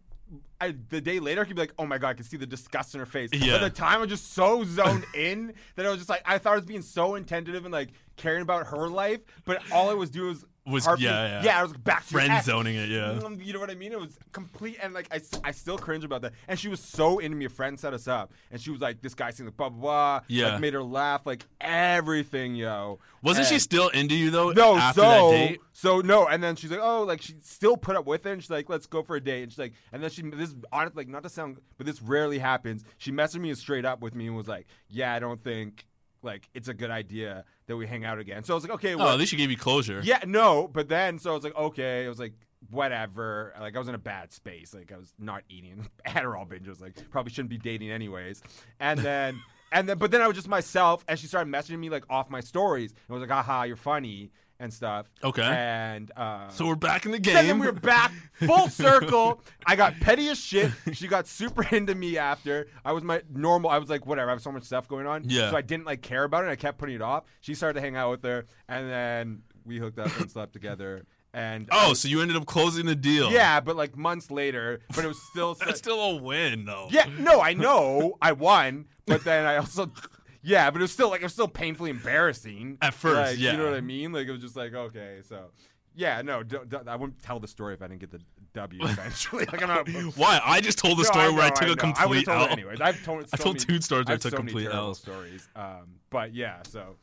[0.61, 2.47] I, the day later I could be like, oh my god, I can see the
[2.47, 3.31] disgust in her face.
[3.33, 3.53] Yeah.
[3.59, 6.23] But at the time I was just so zoned in that I was just like,
[6.25, 9.91] I thought I was being so attentive and like caring about her life, but all
[9.91, 11.59] I was doing was Was- harping- yeah, yeah.
[11.61, 13.19] I was like, back Friend zoning it, yeah.
[13.21, 13.93] Mm, You know what I mean?
[13.93, 16.33] It was complete, and like I, I still cringe about that.
[16.49, 17.45] And she was so into me.
[17.45, 20.21] A friend set us up, and she was like, "This guy like blah blah blah."
[20.29, 20.53] Yeah.
[20.53, 22.99] like, made her laugh, like everything, yo.
[23.23, 24.51] wasn't she still into you though?
[24.51, 25.61] no, after so that date.
[25.73, 28.43] so no, and then she's like, oh, like she still put up with it, and
[28.43, 31.01] she's like, let's go for a date, and she's like, and then she this honestly,
[31.03, 32.85] like not to sound, but this rarely happens.
[32.99, 35.87] She messaged me straight up with me and was like, yeah, I don't think
[36.23, 38.45] like it's a good idea that we hang out again.
[38.45, 40.01] So I was like, okay, Oh, well, at least she gave you closure.
[40.05, 42.33] yeah, no, but then so I was like, okay, it was like.
[42.71, 44.75] Whatever, like I was in a bad space.
[44.75, 46.67] Like I was not eating Adderall binge.
[46.67, 48.43] I was like probably shouldn't be dating anyways.
[48.81, 49.41] And then,
[49.73, 52.29] and then, but then I was just myself, and she started messaging me like off
[52.29, 52.91] my stories.
[52.93, 55.11] And I was like, "Aha, you're funny," and stuff.
[55.23, 55.43] Okay.
[55.43, 57.35] And uh, So we're back in the game.
[57.35, 59.43] then We're back full circle.
[59.67, 60.71] I got petty as shit.
[60.93, 62.67] She got super into me after.
[62.85, 63.71] I was my normal.
[63.71, 64.31] I was like, whatever.
[64.31, 65.25] I have so much stuff going on.
[65.29, 65.51] Yeah.
[65.51, 66.49] So I didn't like care about it.
[66.49, 67.25] I kept putting it off.
[67.41, 71.05] She started to hang out with her, and then we hooked up and slept together.
[71.35, 73.31] And Oh, was- so you ended up closing the deal?
[73.31, 74.81] yeah, but like months later.
[74.95, 75.55] But it was still.
[75.67, 76.89] That's still a win though.
[76.91, 77.07] yeah.
[77.19, 79.93] No, I know I won, but then I also.
[80.47, 83.53] Yeah, but it was still like it was still painfully embarrassing At first, Like, yeah.
[83.53, 84.13] you know what I mean.
[84.13, 85.47] Like it was just like okay, so
[85.95, 88.21] yeah, no, don't, don't- I wouldn't tell the story if I didn't get the
[88.55, 89.45] W eventually.
[89.47, 89.89] like I'm not.
[90.17, 90.41] Why?
[90.45, 92.49] I just told the No, story I where I took I a complete told L.
[92.49, 92.81] anyways.
[92.81, 93.25] I've told.
[93.33, 94.99] I told many- two stories I where I took so complete Ls.
[95.01, 96.97] Stories, um, but yeah, so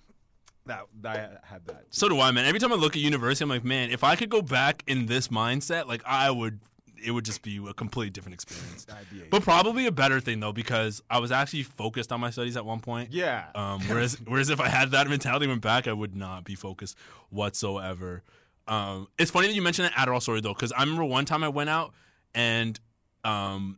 [0.66, 1.86] that that I had that.
[1.90, 2.46] So do I, man.
[2.46, 5.08] Every time I look at university, I'm like, man, if I could go back in
[5.08, 6.60] this mindset, like I would,
[7.04, 8.86] it would just be a completely different experience.
[8.86, 12.20] That'd be a- But probably a better thing though, because I was actually focused on
[12.22, 13.12] my studies at one point.
[13.12, 13.46] Yeah.
[13.56, 16.98] Um, whereas, whereas if I had that mentality went back, I would not be focused
[17.30, 18.24] whatsoever.
[18.68, 21.44] Um, it's funny that you mentioned that Adderall story though, because I remember one time
[21.44, 21.94] I went out
[22.34, 22.80] and
[23.24, 23.78] um,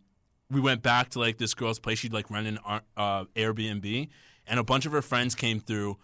[0.51, 1.99] we went back to like this girl's place.
[1.99, 2.59] She'd like rent an
[2.95, 4.09] uh, Airbnb,
[4.47, 5.97] and a bunch of her friends came through.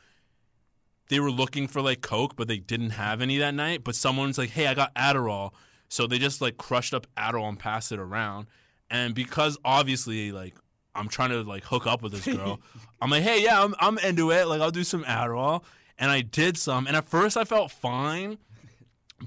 [1.10, 3.84] They were looking for like Coke, but they didn't have any that night.
[3.84, 5.51] But someone's like, "Hey, I got Adderall,"
[5.91, 8.47] so they just like crushed up Adderall and passed it around.
[8.89, 10.56] And because obviously, like,
[10.95, 12.62] I'm trying to like hook up with this girl,
[13.01, 14.47] I'm like, "Hey, yeah, I'm I'm into it.
[14.47, 15.63] Like, I'll do some Adderall."
[15.99, 18.38] And I did some, and at first I felt fine,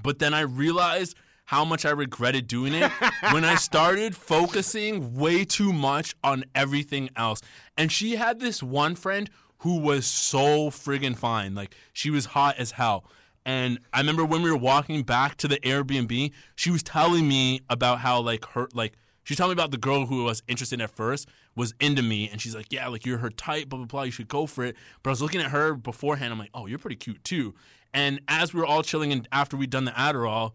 [0.01, 2.91] but then I realized how much I regretted doing it
[3.31, 7.41] when I started focusing way too much on everything else.
[7.77, 11.53] And she had this one friend who was so friggin' fine.
[11.53, 13.05] Like, she was hot as hell.
[13.45, 17.61] And I remember when we were walking back to the Airbnb, she was telling me
[17.69, 20.91] about how, like, her, like, she telling me about the girl who was interested at
[20.91, 24.03] first was into me, and she's like, "Yeah, like you're her type, blah blah blah.
[24.03, 26.31] You should go for it." But I was looking at her beforehand.
[26.31, 27.55] I'm like, "Oh, you're pretty cute too."
[27.91, 30.51] And as we were all chilling, and after we'd done the Adderall,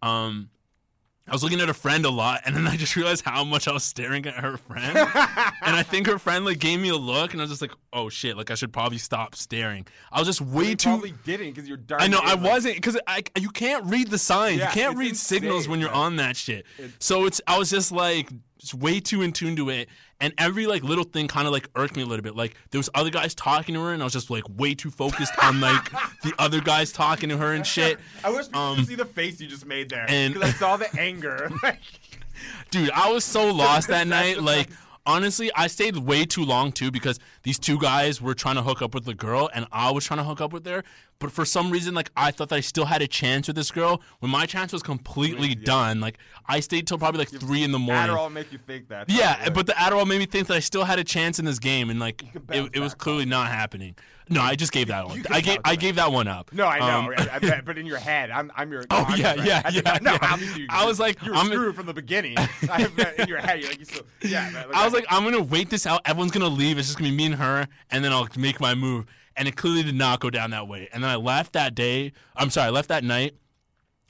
[0.00, 0.48] um,
[1.28, 3.66] I was looking at a friend a lot, and then I just realized how much
[3.66, 4.96] I was staring at her friend.
[4.96, 5.06] and
[5.76, 8.08] I think her friend like gave me a look, and I was just like, "Oh
[8.08, 9.86] shit!" Like I should probably stop staring.
[10.12, 10.88] I was just way You too.
[10.90, 12.00] probably didn't because you're dark.
[12.00, 14.58] I know I like- wasn't because I you can't read the signs.
[14.58, 15.98] Yeah, you can't it's read signals when you're man.
[16.00, 16.64] on that shit.
[17.00, 19.88] so it's I was just like just way too in tune to it,
[20.20, 22.34] and every like little thing kind of like irked me a little bit.
[22.36, 24.90] Like there was other guys talking to her, and I was just like way too
[24.90, 25.90] focused on like
[26.22, 27.98] the other guys talking to her and shit.
[28.24, 30.52] I wish people Um, could see the face you just made there and- because I
[30.56, 31.50] saw the anger.
[32.70, 34.42] Dude, I was so lost that night.
[34.42, 34.68] Like,
[35.06, 38.82] honestly, I stayed way too long too because these two guys were trying to hook
[38.82, 40.84] up with the girl, and I was trying to hook up with her.
[41.18, 43.70] But for some reason, like I thought that I still had a chance with this
[43.70, 46.00] girl when my chance was completely done.
[46.00, 48.14] Like I stayed till probably like three in the morning.
[48.14, 49.08] Adderall make you think that.
[49.08, 51.58] Yeah, but the Adderall made me think that I still had a chance in this
[51.58, 53.94] game, and like it, it was clearly not happening.
[54.28, 55.24] No, I just gave that one.
[55.30, 56.52] I gave I gave that one up.
[56.52, 57.12] No, I know.
[57.12, 58.84] Um, I, I but in your head, I'm, I'm your.
[58.90, 60.18] Oh, I'm yeah, your yeah, yeah, No, yeah.
[60.22, 60.62] obviously.
[60.62, 62.36] You, I was like, you were I'm- screwed from the beginning.
[62.70, 63.60] I in your head.
[63.60, 64.50] You're like, you still, yeah.
[64.50, 66.00] man, I was like, I'm gonna wait this out.
[66.04, 66.76] Everyone's gonna leave.
[66.78, 69.06] It's just gonna be me and her, and then I'll make my move.
[69.36, 70.88] And it clearly did not go down that way.
[70.92, 72.12] And then I left that day.
[72.34, 73.34] I'm sorry, I left that night.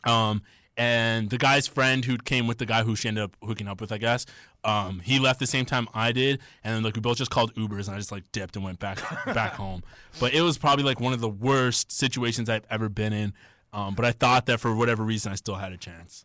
[0.05, 0.43] Um,
[0.77, 3.81] and the guy's friend who came with the guy who she ended up hooking up
[3.81, 4.25] with, I guess,
[4.67, 7.55] um, he left the same time I did, and then like we both just called
[7.55, 9.83] Ubers, and I just like dipped and went back back home.
[10.19, 13.33] But it was probably like one of the worst situations I've ever been in.
[13.73, 16.25] Um, but I thought that for whatever reason, I still had a chance.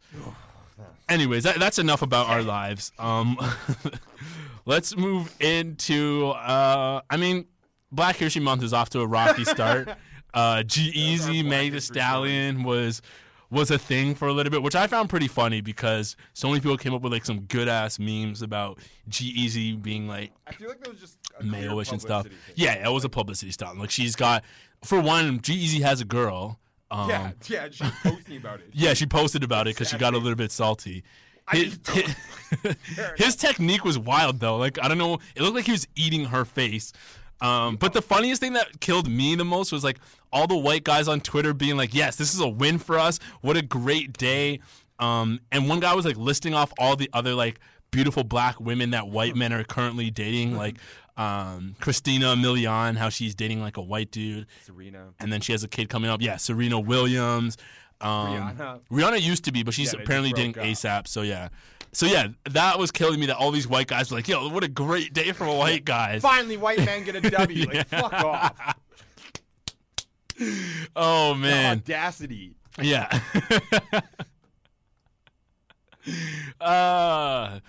[1.07, 2.91] Anyways, that, that's enough about our lives.
[2.97, 3.37] Um,
[4.65, 6.29] let's move into.
[6.29, 7.45] Uh, I mean,
[7.91, 9.89] Black History Month is off to a rocky start.
[10.33, 13.01] Uh, G Easy, Meg the Stallion was
[13.51, 16.61] was a thing for a little bit, which I found pretty funny because so many
[16.61, 18.79] people came up with like some good ass memes about
[19.09, 22.23] G-Eazy being like I feel like that was just mayoish and stuff.
[22.23, 22.33] thing.
[22.55, 23.77] Yeah, it was a publicity stunt.
[23.77, 24.43] Like she's got,
[24.83, 26.59] for one, G-Eazy has a girl.
[26.89, 27.67] Um, Yeah, yeah.
[27.69, 28.69] She's posting about it.
[28.73, 31.03] yeah, she posted about it because she got a little bit salty.
[31.51, 32.15] His, his,
[33.17, 34.55] his technique was wild though.
[34.55, 36.93] Like I don't know, it looked like he was eating her face.
[37.41, 39.99] Um, but the funniest thing that killed me the most was like
[40.31, 43.19] all the white guys on Twitter being like, "Yes, this is a win for us.
[43.41, 44.59] What a great day."
[44.99, 48.91] Um, and one guy was like listing off all the other like beautiful black women
[48.91, 50.77] that white men are currently dating, like
[51.17, 55.09] um, Christina Milian, how she's dating like a white dude Serena.
[55.19, 56.21] and then she has a kid coming up.
[56.21, 57.57] Yeah, Serena Williams.
[58.01, 58.27] Um,
[58.57, 58.79] Rihanna.
[58.91, 60.65] Rihanna used to be, but she's Yeah, they just apparently dating broke.
[60.65, 61.07] ASAP.
[61.07, 61.49] So yeah,
[61.91, 63.27] so yeah, that was killing me.
[63.27, 66.21] That all these white guys were like, "Yo, what a great day for white guys."
[66.21, 67.65] Finally, white men get a W.
[67.67, 68.75] Like, fuck off.
[70.95, 72.55] Oh The man, audacity.
[72.81, 73.19] yeah.
[76.61, 77.59] uh,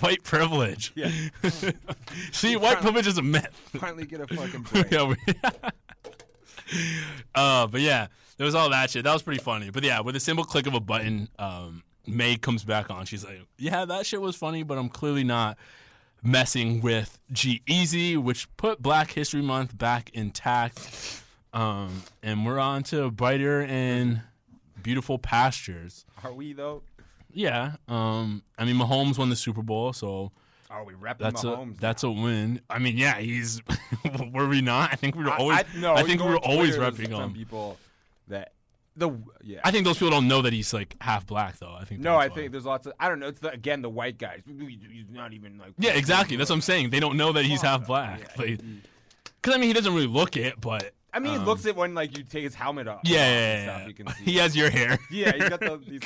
[0.00, 0.92] white privilege.
[0.94, 1.10] Yeah.
[2.32, 3.50] See, white privilege is a myth.
[3.78, 4.90] Finally get a fucking break.
[4.90, 5.16] yeah, we-
[7.34, 8.06] uh, but yeah,
[8.40, 9.04] there was all that shit.
[9.04, 9.68] That was pretty funny.
[9.68, 13.04] But yeah, with a simple click of a button, um, May comes back on.
[13.04, 15.58] She's like, "Yeah, that shit was funny, but I'm clearly not
[16.22, 21.22] messing with G-Eazy, which put Black History Month back intact."
[21.52, 24.22] Um, and we're on to brighter and
[24.82, 26.06] beautiful pastures.
[26.24, 26.80] Are we though?
[27.30, 27.72] Yeah.
[27.88, 30.32] Um, I mean, Mahomes won the Super Bowl, so
[30.70, 31.78] Are we repping that's a Mahomes?
[31.78, 32.62] that's a win.
[32.70, 33.60] I mean, yeah, he's
[34.32, 34.94] were we not?
[34.94, 35.58] I think we were always.
[35.58, 37.34] I, I, no, you think we were always repping some him.
[37.34, 37.76] people
[38.30, 38.52] that
[38.96, 39.10] the
[39.42, 39.60] yeah.
[39.64, 41.76] I think those people don't know that he's like half black, though.
[41.78, 42.00] I think.
[42.00, 42.34] no, I why.
[42.34, 43.28] think there's lots of I don't know.
[43.28, 44.42] It's the, again the white guys.
[44.46, 46.36] He's not even like Yeah, exactly.
[46.36, 46.90] That's what I'm saying.
[46.90, 48.20] They don't know that he's half black.
[48.38, 48.56] Yeah.
[49.40, 51.76] Because I mean, he doesn't really look it, but I mean, um, he looks it
[51.76, 53.00] when like you take his helmet off.
[53.04, 53.88] Yeah, yeah, yeah, stuff, yeah.
[53.88, 54.24] You can see.
[54.24, 54.98] he has your hair.
[55.10, 55.80] yeah, he's got the.
[55.84, 56.00] He's,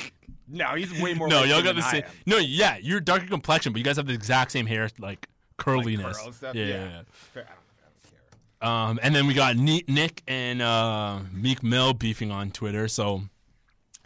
[0.47, 1.27] no, he's way more.
[1.29, 2.03] no, y'all got the same.
[2.25, 6.17] No, yeah, you're darker complexion, but you guys have the exact same hair, like curliness.
[6.17, 6.73] Curl stuff, yeah, yeah.
[6.73, 7.01] yeah, yeah.
[7.11, 8.39] Fair, I don't, I don't care.
[8.61, 12.87] Um, and then we got Nick and uh, Meek Mill beefing on Twitter.
[12.87, 13.23] So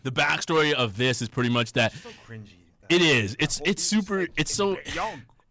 [0.03, 2.49] the backstory of this is pretty much that So cringy.
[2.89, 3.35] it is.
[3.39, 4.27] It's it's super.
[4.37, 4.77] It's so.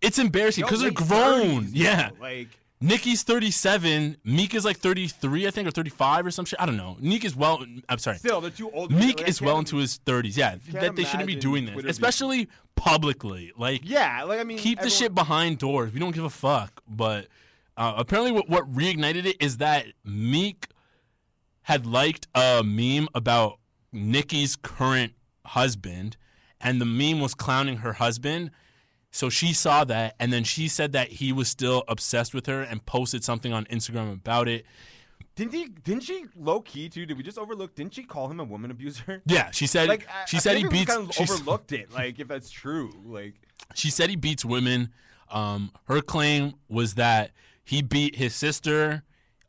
[0.00, 1.68] It's embarrassing because they're grown.
[1.72, 2.10] Yeah.
[2.20, 2.48] Like
[2.80, 4.18] Nicki's 37.
[4.24, 6.60] Meek is like 33, I think, or 35 or some shit.
[6.60, 6.96] I don't know.
[7.00, 7.64] Meek is well.
[7.88, 8.18] I'm sorry.
[8.18, 8.92] still, they're too old.
[8.92, 10.36] Meek is well into his 30s.
[10.36, 13.52] Yeah, that they shouldn't be doing this, especially publicly.
[13.58, 15.92] Like, Yeah, like I mean, keep the shit behind doors.
[15.92, 16.80] We don't give a fuck.
[16.88, 17.26] But
[17.78, 20.66] uh, apparently, what, what reignited it is that Meek
[21.62, 23.58] had liked a meme about
[23.92, 25.12] Nicki's current
[25.46, 26.16] husband,
[26.60, 28.50] and the meme was clowning her husband.
[29.12, 32.62] So she saw that, and then she said that he was still obsessed with her
[32.62, 34.66] and posted something on Instagram about it.
[35.36, 35.68] Didn't he?
[35.68, 37.06] Didn't she low key too?
[37.06, 37.76] Did we just overlook?
[37.76, 39.22] Didn't she call him a woman abuser?
[39.26, 40.92] Yeah, she said Like she I said feel he beats.
[40.92, 41.92] Kind of overlooked it.
[41.92, 42.90] Like if that's true.
[43.04, 43.34] Like
[43.76, 44.90] she said he beats women.
[45.30, 47.30] Um, her claim was that
[47.68, 49.02] he beat his sister.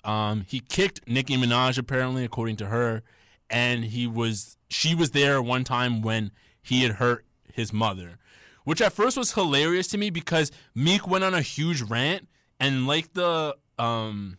[0.04, 3.02] Um, he kicked Nicki Minaj apparently, according to her,
[3.50, 8.18] and he was she was there one time when he had hurt his mother,
[8.66, 12.28] which at first was hilarious to me because Meek went on a huge rant
[12.60, 14.38] and like the um,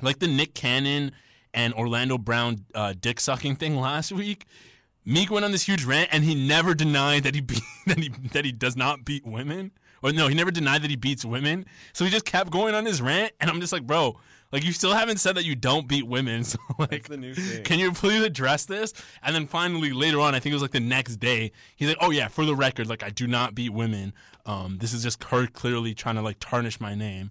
[0.00, 1.10] like the Nick Cannon
[1.52, 4.46] and Orlando Brown uh, dick sucking thing last week.
[5.04, 8.10] Meek went on this huge rant, and he never denied that he beat, that he
[8.32, 9.72] that he does not beat women.
[10.02, 11.66] Or no, he never denied that he beats women.
[11.92, 14.18] So he just kept going on his rant, and I'm just like, bro,
[14.52, 16.42] Like you still haven't said that you don't beat women.
[16.50, 17.62] So like, the new thing.
[17.64, 18.92] can you please address this?
[19.22, 21.98] And then finally later on, I think it was like the next day, he's like,
[22.00, 24.12] "Oh yeah, for the record, like I do not beat women.
[24.46, 27.30] Um, this is just her clearly trying to like tarnish my name."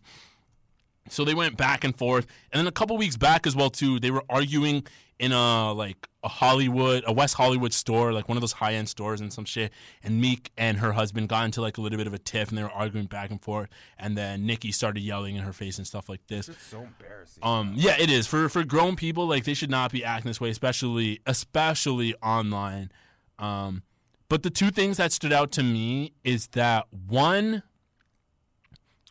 [1.09, 3.99] So they went back and forth, and then a couple weeks back as well too.
[3.99, 4.85] They were arguing
[5.19, 8.89] in a like a Hollywood, a West Hollywood store, like one of those high end
[8.89, 9.71] stores and some shit.
[10.03, 12.57] And Meek and her husband got into like a little bit of a tiff, and
[12.57, 13.69] they were arguing back and forth.
[13.97, 16.49] And then Nicki started yelling in her face and stuff like this.
[16.49, 17.43] It's so embarrassing.
[17.43, 19.27] Um, yeah, it is for for grown people.
[19.27, 22.91] Like they should not be acting this way, especially especially online.
[23.37, 23.83] Um,
[24.29, 27.63] but the two things that stood out to me is that one,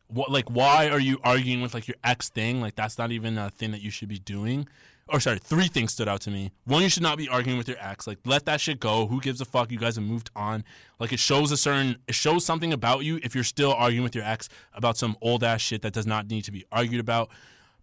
[0.07, 2.63] what like why are you arguing with like your ex thing?
[2.63, 4.67] Like that's not even a thing that you should be doing.
[5.11, 6.53] Or sorry, three things stood out to me.
[6.65, 8.07] One, you should not be arguing with your ex.
[8.07, 9.07] Like let that shit go.
[9.07, 9.73] Who gives a fuck?
[9.73, 10.65] You guys have moved on.
[10.99, 14.15] Like it shows a certain it shows something about you if you're still arguing with
[14.15, 17.31] your ex about some old ass shit that does not need to be argued about.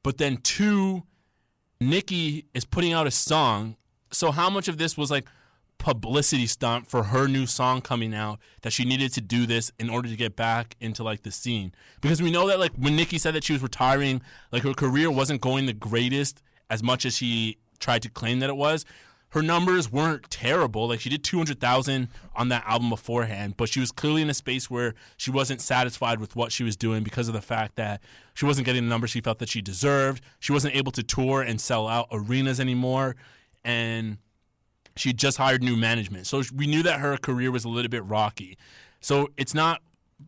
[0.03, 1.03] But then two,
[1.82, 3.76] Nicki is putting out a song.
[4.11, 5.26] So how much of this was like
[5.80, 9.89] publicity stunt for her new song coming out that she needed to do this in
[9.89, 11.73] order to get back into like the scene?
[12.01, 14.21] Because we know that like when Nicki said that she was retiring,
[14.51, 18.49] like her career wasn't going the greatest as much as she tried to claim that
[18.49, 18.86] it was.
[19.30, 20.88] Her numbers weren't terrible.
[20.88, 24.70] Like she did 200,000 on that album beforehand, but she was clearly in a space
[24.70, 28.01] where she wasn't satisfied with what she was doing because of the fact that
[28.34, 30.24] she wasn't getting the numbers she felt that she deserved.
[30.39, 33.18] She wasn't able to tour and sell out arenas anymore.
[33.63, 34.20] And
[34.95, 36.28] she just hired new management.
[36.28, 38.57] So we knew that her career was a little bit rocky.
[39.01, 39.82] So it's not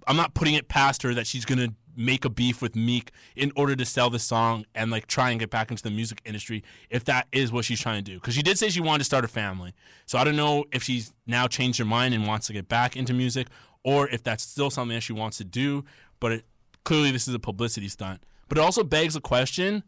[0.05, 3.11] I'm not putting it past her that she's going to make a beef with Meek
[3.35, 6.21] in order to sell the song and like try and get back into the music
[6.25, 8.19] industry if that is what she's trying to do.
[8.19, 9.73] Cuz she did say she wanted to start a family.
[10.05, 12.95] So I don't know if she's now changed her mind and wants to get back
[12.95, 13.47] into music
[13.83, 15.83] or if that's still something that she wants to do,
[16.19, 16.45] but it,
[16.83, 18.21] clearly this is a publicity stunt.
[18.47, 19.83] But it also begs the question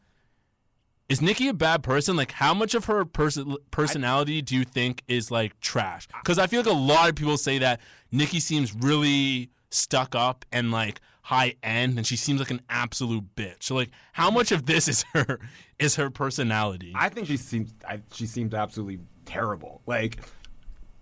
[1.09, 2.15] is Nicki a bad person?
[2.15, 6.07] Like, how much of her person personality do you think is like trash?
[6.21, 7.81] Because I feel like a lot of people say that
[8.11, 13.35] Nicki seems really stuck up and like high end, and she seems like an absolute
[13.35, 13.61] bitch.
[13.61, 15.39] So, like, how much of this is her
[15.77, 16.91] is her personality?
[16.95, 19.81] I think she seems I, she seems absolutely terrible.
[19.85, 20.17] Like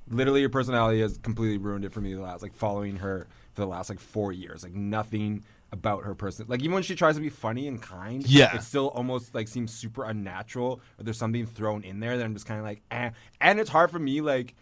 [0.10, 3.62] literally her personality has completely ruined it for me the last like following her for
[3.62, 4.64] the last like 4 years.
[4.64, 6.46] Like nothing about her person.
[6.50, 8.56] Like even when she tries to be funny and kind, Yeah.
[8.56, 12.34] it still almost like seems super unnatural or there's something thrown in there that I'm
[12.34, 13.12] just kind of like eh.
[13.40, 14.56] And it's hard for me like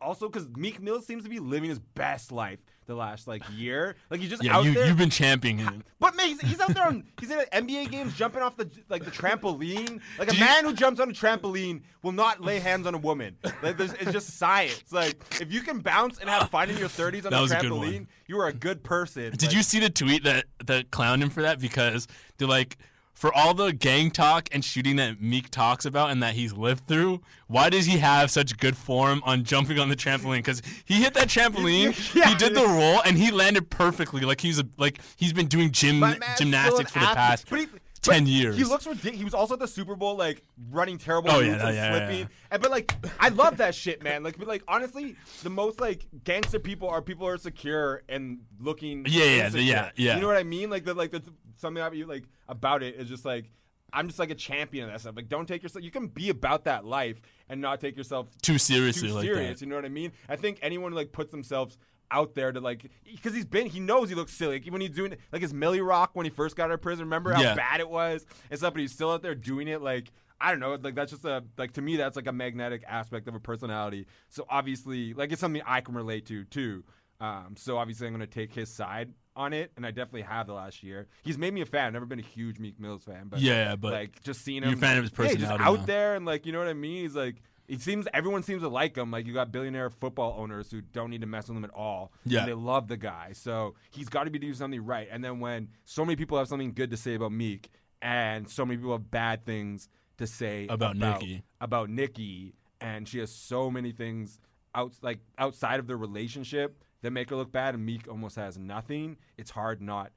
[0.00, 3.96] also cuz Meek Mill seems to be living his best life the last like year.
[4.10, 5.84] Like he's just yeah, out you there you've been championing him.
[6.00, 9.04] but man, he's, he's out there on he's in NBA games jumping off the like
[9.04, 10.00] the trampoline.
[10.18, 12.98] Like a you- man who jumps on a trampoline will not lay hands on a
[12.98, 13.36] woman.
[13.62, 14.92] Like there's, it's just science.
[14.92, 17.46] Like if you can bounce and have fun in your 30s on That a a
[17.62, 18.08] trampoline, one.
[18.26, 19.30] you are a good person.
[19.30, 21.60] Did Like, you see the tweet that that clowned him for that?
[21.60, 22.08] Because
[22.38, 22.76] they're like,
[23.22, 26.88] for all the gang talk and shooting that Meek talks about and that he's lived
[26.88, 30.38] through, why does he have such good form on jumping on the trampoline?
[30.38, 32.30] Because he hit that trampoline, Yeah.
[32.30, 34.22] he did the roll, and he landed perfectly.
[34.22, 36.02] Like he's a like he's been doing gym
[36.36, 37.46] gymnastics for the past.
[37.48, 37.66] But he-
[38.02, 38.56] ten years.
[38.56, 39.18] He looks ridiculous.
[39.18, 42.18] He was also at the Super Bowl, like running terrible Oh, yeah, and yeah, slipping.
[42.20, 42.26] yeah.
[42.50, 44.22] And but like, I love that shit, man.
[44.22, 48.40] Like, but like honestly, the most like gangster people are people who are secure and
[48.60, 49.04] looking.
[49.08, 49.62] Yeah, yeah, insecure.
[49.62, 50.14] yeah, yeah.
[50.16, 50.68] You know what I mean?
[50.70, 51.22] Like the like the
[51.56, 53.50] something about you like about it is just like.
[53.94, 55.16] I'm just like a champion of that stuff.
[55.16, 55.84] Like, don't take yourself.
[55.84, 59.58] You can be about that life and not take yourself Too seriously too like serious.
[59.58, 59.66] that.
[59.66, 60.12] You know what I mean?
[60.30, 61.76] I think anyone who like puts themselves
[62.12, 64.90] out there to like because he's been he knows he looks silly like when he's
[64.90, 67.04] doing like his Milly Rock when he first got out of prison.
[67.06, 67.54] Remember how Yeah.
[67.54, 69.82] bad it was and stuff, but he's still out there doing it.
[69.82, 72.82] Like I don't know, like that's just a like to me that's like a magnetic
[72.86, 74.06] aspect of a personality.
[74.28, 76.84] So obviously, like it's something I can relate to too.
[77.20, 80.52] Um, so obviously, I'm gonna take his side on it, and I definitely have the
[80.54, 81.06] last year.
[81.22, 81.86] He's made me a fan.
[81.86, 84.72] I've never been a huge Meek Mills fan, but Yeah, but like just seeing you're
[84.72, 85.86] him, a fan of his yeah, just out now.
[85.86, 87.02] there and like you know what I mean.
[87.02, 87.36] He's like.
[87.68, 89.10] It seems everyone seems to like him.
[89.10, 92.12] Like you got billionaire football owners who don't need to mess with him at all.
[92.24, 92.40] Yeah.
[92.40, 93.32] and they love the guy.
[93.32, 95.08] So he's got to be doing something right.
[95.10, 97.70] And then when so many people have something good to say about Meek,
[98.02, 99.88] and so many people have bad things
[100.18, 101.44] to say About Nicki.
[101.60, 104.40] about Nicki, and she has so many things
[104.74, 108.58] out like outside of their relationship that make her look bad, and Meek almost has
[108.58, 109.16] nothing.
[109.38, 110.12] It's hard not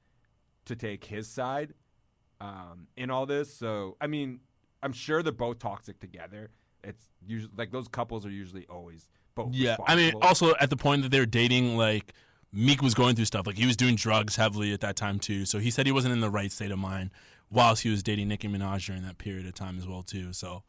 [0.66, 1.74] to take his side
[2.42, 3.54] um, in all this.
[3.54, 4.40] So I mean,
[4.84, 6.50] I'm sure they're both toxic together.
[6.86, 9.54] It's usually like those couples are usually always both.
[9.54, 12.14] Yeah, I mean, also at the point that they were dating, like
[12.54, 13.46] Meek was going through stuff.
[13.48, 15.46] Like he was doing drugs heavily at that time too.
[15.46, 17.12] So he said he wasn't in the right state of mind
[17.52, 20.34] whilst he was dating Nicki Minaj during that period of time as well too.
[20.34, 20.64] So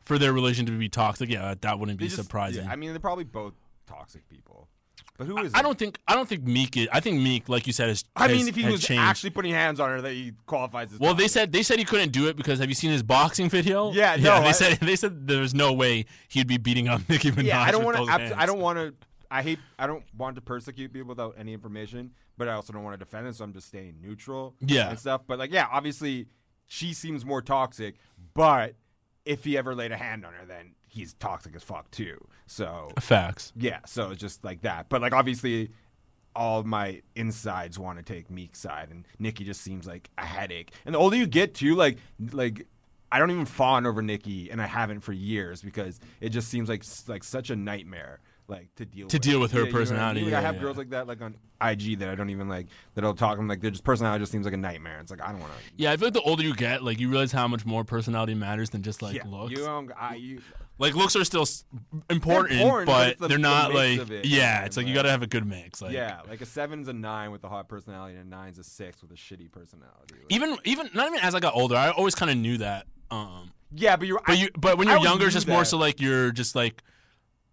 [0.00, 2.64] for their relation to be toxic, yeah, that wouldn't be just- surprising.
[2.64, 3.54] yeah, I mean, they're probably both
[3.86, 4.68] toxic people.
[5.20, 5.52] But who is?
[5.52, 5.62] I it?
[5.64, 6.78] don't think I don't think Meek.
[6.78, 8.04] Is, I think Meek, like you said, is.
[8.16, 9.02] I has- mean, if he was changed.
[9.02, 10.98] actually putting hands on her, that he qualifies as.
[10.98, 13.50] Well, they said they said he couldn't do it because have you seen his boxing
[13.50, 13.92] video?
[13.92, 14.22] Yeah, yeah.
[14.24, 17.44] no, they I- said they said there's no way he'd be beating up Nicki Minaj.
[17.44, 18.40] Yeah, I don't want to.
[18.40, 18.94] I don't want to.
[19.30, 19.58] I hate.
[19.78, 23.04] I don't want to persecute people without any information, but I also don't want to
[23.04, 24.54] defend it, so I'm just staying neutral.
[24.60, 24.88] Yeah.
[24.88, 25.20] and stuff.
[25.26, 26.28] But like, yeah, obviously,
[26.66, 27.96] she seems more toxic.
[28.32, 28.74] But
[29.26, 32.18] if he ever laid a hand on her, then he's toxic as fuck too.
[32.46, 33.52] So Facts.
[33.56, 34.88] yeah, so it's just like that.
[34.88, 35.70] But like, obviously.
[36.36, 40.70] All my insides want to take Meek's side, and Nicki just seems like a headache.
[40.86, 41.98] And the older you get, too, like
[42.30, 42.68] like
[43.10, 46.68] I don't even fawn over Nicki, and I haven't for years because it just seems
[46.68, 49.22] like like such a nightmare, like to deal To with.
[49.22, 50.30] deal with her Yeah, you know I personality, mean?
[50.30, 50.60] Like, I have yeah.
[50.60, 53.36] girls like that, like on IG that I don't even like that I'll talk.
[53.36, 55.00] I'm like, their just personality just seems like a nightmare.
[55.00, 55.58] It's like I don't want to.
[55.78, 58.34] Yeah, I feel like the older you get, like you realize how much more personality
[58.34, 59.50] matters than just like yeah, looks.
[59.50, 59.90] you don't.
[59.98, 60.40] I, you,
[60.80, 61.64] like looks are still s-
[62.10, 64.54] important, important, but but it's the- they're the not mix like of it, yeah.
[64.54, 65.80] man, It's like you like- got to have a good mix.
[65.80, 68.64] Like yeah, like a seven's a nine with a hot personality, and a nine's a
[68.64, 70.14] six with a shitty personality.
[70.14, 72.86] Like- even even not even as I got older, I always kind of knew that.
[73.10, 74.20] Um, yeah, but you're.
[74.26, 75.66] but I- you but when I you're always younger, it's knew just more that.
[75.66, 76.82] so like you're just like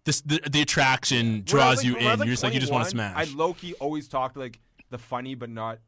[0.04, 2.08] this the, the attraction When I was, draws like- you when in.
[2.10, 3.28] Was, you're just like you just want to 21, smash.
[3.30, 4.58] I low key always talked to, like
[4.90, 5.78] the funny but not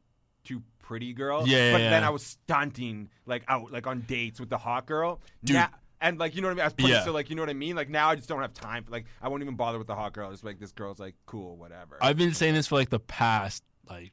[0.43, 1.47] too pretty girl.
[1.47, 2.07] Yeah, yeah, But then yeah.
[2.07, 5.21] I was stunting like out like on dates with the hot girl.
[5.43, 5.55] Dude.
[5.55, 5.69] Now-
[6.01, 6.73] and like you know what I mean.
[6.77, 7.03] I was Yeah.
[7.05, 7.75] so like you know what I mean.
[7.75, 8.83] Like now I just don't have time.
[8.83, 10.31] For, like I won't even bother with the hot girl.
[10.31, 11.97] Just like this girl's like cool, whatever.
[12.01, 14.11] I've been saying this for like the past like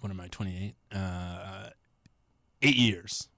[0.00, 0.74] what am I 28?
[0.94, 1.68] Uh,
[2.62, 3.28] eight years.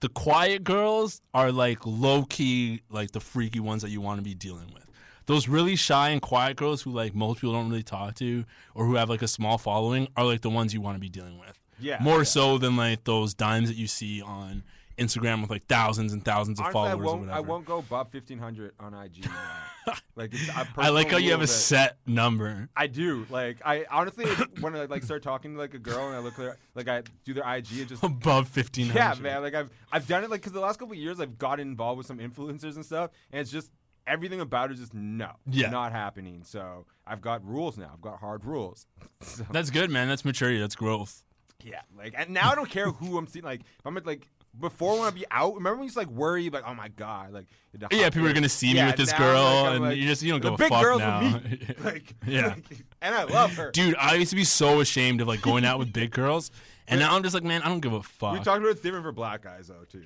[0.00, 4.22] The quiet girls are like low key like the freaky ones that you want to
[4.22, 4.84] be dealing with.
[5.26, 8.44] Those really shy and quiet girls who like most people don't really talk to
[8.74, 11.08] or who have like a small following are like the ones you want to be
[11.10, 11.58] dealing with.
[11.78, 12.24] Yeah, More yeah.
[12.24, 14.64] so than like those dimes that you see on
[15.00, 17.20] Instagram with like thousands and thousands of Honestly, followers or won't.
[17.22, 17.36] whatever.
[17.36, 19.26] I won't go above fifteen hundred on IG.
[20.16, 22.68] like it's, a I like how you have a that- set number.
[22.76, 23.26] I do.
[23.30, 24.26] Like I honestly
[24.60, 26.88] when I like start talking to like a girl and I look at her, like
[26.88, 28.92] I do their IG, it just Above fifteen.
[28.94, 29.42] Yeah, man.
[29.42, 31.98] Like I've I've done it like because the last couple of years I've gotten involved
[31.98, 33.70] with some influencers and stuff, and it's just
[34.06, 35.70] everything about it is just no, Yeah.
[35.70, 36.42] not happening.
[36.44, 37.90] So I've got rules now.
[37.92, 38.86] I've got hard rules.
[39.22, 40.08] so, That's good, man.
[40.08, 40.58] That's maturity.
[40.58, 41.22] That's growth.
[41.64, 43.44] yeah, like and now I don't care who I'm seeing.
[43.44, 44.26] Like if I'm at, like
[44.58, 46.88] before when I'd be out, remember when you used to like worry like oh my
[46.88, 47.46] god like
[47.92, 50.06] Yeah, people are gonna see me Yeah, with this now, girl, like, and like, you
[50.08, 51.34] just you don't give a big fuck girls now.
[51.34, 51.74] with me.
[51.84, 52.48] like Yeah.
[52.48, 52.64] like,
[53.02, 53.70] and I love her.
[53.70, 56.50] Dude, I used to be so ashamed of like going out with big girls,
[56.88, 58.32] and now I'm just like, man, I don't give a fuck.
[58.32, 60.04] we talked about it's different for black guys though too.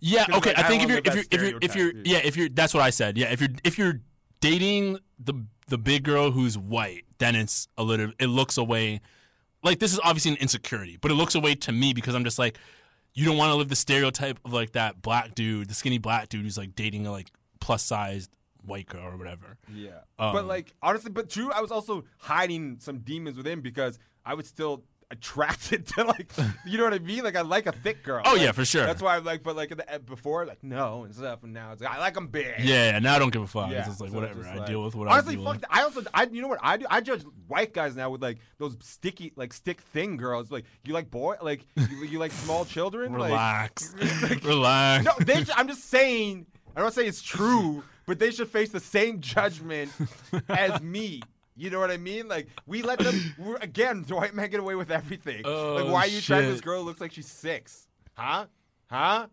[0.00, 0.52] yeah, okay.
[0.54, 2.74] I I think if you're if you're if you're if you're yeah if you're that's
[2.74, 3.16] what I said.
[3.16, 4.00] Yeah, if you're if you're
[4.40, 5.34] dating the
[5.68, 9.00] the big girl who's white, then it's a little it looks away.
[9.62, 12.38] Like this is obviously an insecurity, but it looks away to me because I'm just
[12.38, 12.56] like,
[13.18, 16.28] you don't want to live the stereotype of like that black dude, the skinny black
[16.28, 18.30] dude who's like dating a like plus sized
[18.64, 19.56] white girl or whatever.
[19.74, 20.02] Yeah.
[20.20, 24.34] Um, but like honestly, but true, I was also hiding some demons within because I
[24.34, 26.30] was still attracted to like
[26.66, 27.24] you know what I mean?
[27.24, 28.22] Like I like a thick girl.
[28.26, 28.84] Oh, Like, yeah, for sure.
[28.84, 31.72] That's why I'm like but like the, eh, before like no and stuff and now
[31.72, 32.54] it's like I like them big.
[32.58, 33.70] Yeah, yeah, now I don't give a fuck.
[33.70, 34.42] Yeah, it's just like so whatever.
[34.42, 35.54] just I like- deal with what honestly, I deal fuck.
[35.54, 35.64] with.
[35.70, 36.86] I also, I you know what I do?
[36.90, 40.50] I judge white guys now with like those sticky, like stick thin girls.
[40.50, 43.12] Like you like boy, like you, you like small children.
[43.14, 45.04] Relax, like- relax.
[45.06, 45.36] no, they.
[45.38, 46.46] Should, I'm just saying.
[46.76, 49.90] I don't say it's true, but they should face the same judgment
[50.48, 51.22] as me.
[51.58, 52.28] You know what I mean?
[52.28, 53.34] Like we let them.
[53.38, 55.42] We're, again, the white man get away with everything.
[55.44, 57.88] Oh, like why are you trying this girl who looks like she's six?
[58.14, 58.46] Huh?
[58.90, 59.26] Huh?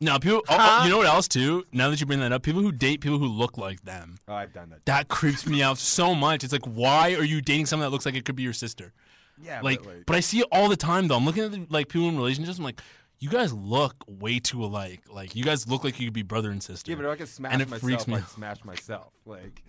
[0.00, 0.38] No, people.
[0.48, 0.78] oh, oh Huh?
[0.80, 1.66] oh, you know what else too?
[1.72, 4.16] Now that you bring that up, people who date people who look like them.
[4.26, 4.86] Oh, I've done that.
[4.86, 6.42] That creeps me out so much.
[6.42, 8.94] It's like, why are you dating someone that looks like it could be your sister?
[9.42, 11.16] Yeah, Like, but, like, but I see it all the time though.
[11.16, 12.56] I'm looking at the, like people in relationships.
[12.58, 12.80] I'm like,
[13.18, 15.02] you guys look way too alike.
[15.10, 16.90] Like, you guys look like you could be brother and sister.
[16.90, 19.12] yeah, but if I could smash and it myself, freaks me I'd smash myself.
[19.26, 19.62] Like,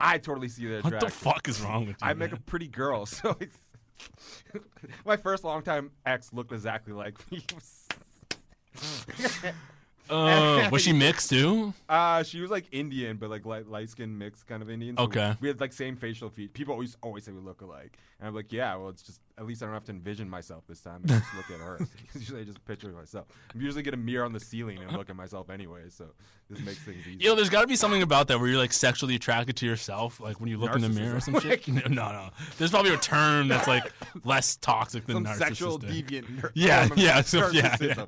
[0.00, 0.84] I totally see that.
[0.84, 2.08] What the fuck is wrong with you?
[2.08, 3.56] I make a pretty girl, so it's
[5.04, 7.44] my first longtime ex looked exactly like me.
[10.10, 11.72] Uh, was she mixed too?
[11.88, 14.96] uh, she was like Indian, but like light, light skin mixed kind of Indian.
[14.96, 15.36] so Okay.
[15.40, 16.52] We had like same facial features.
[16.52, 19.46] People always always say we look alike, and I'm like, yeah, well, it's just at
[19.46, 21.00] least I don't have to envision myself this time.
[21.04, 21.78] I just look at her.
[22.14, 23.26] usually I just picture myself.
[23.54, 26.06] I usually get a mirror on the ceiling and look at myself anyway, so
[26.50, 27.18] this makes things easy.
[27.22, 29.66] You know, there's got to be something about that where you're like sexually attracted to
[29.66, 31.66] yourself, like when you look in the mirror or some shit.
[31.68, 32.12] No, no.
[32.12, 32.30] no.
[32.58, 33.92] There's probably a term that's like
[34.24, 35.38] less toxic than Some narcissistic.
[35.38, 36.28] sexual deviant.
[36.42, 38.06] ner- Yeah, yeah, so- yeah, narcissism.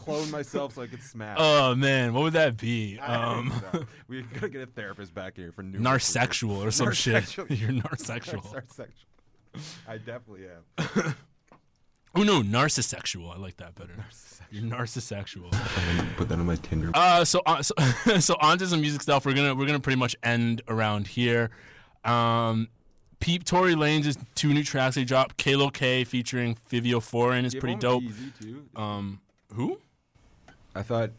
[0.00, 1.36] Like, Clone myself so I could smash.
[1.40, 2.98] Oh man, what would that be?
[3.02, 3.84] Um, know.
[4.08, 7.36] we gotta get a therapist back here for new narsexual or some shit.
[7.36, 8.42] You're narsexual.
[8.44, 9.62] Narsexual.
[9.88, 11.14] I definitely am.
[12.14, 13.32] Oh no, narcissexual.
[13.32, 13.94] I like that better.
[14.50, 15.52] You're narcissexual.
[16.16, 16.90] Put that on my Tinder.
[16.92, 17.74] Uh, so uh, so
[18.18, 19.24] so on to some music stuff.
[19.24, 21.50] We're gonna we're gonna pretty much end around here.
[22.04, 22.68] Um,
[23.20, 25.36] Peep Tory Lanez' two new tracks they dropped.
[25.36, 28.02] Kalo K featuring Fivio Foreign is Give pretty dope.
[28.02, 28.64] Easy too.
[28.74, 29.20] Um,
[29.52, 29.78] who?
[30.74, 31.10] I thought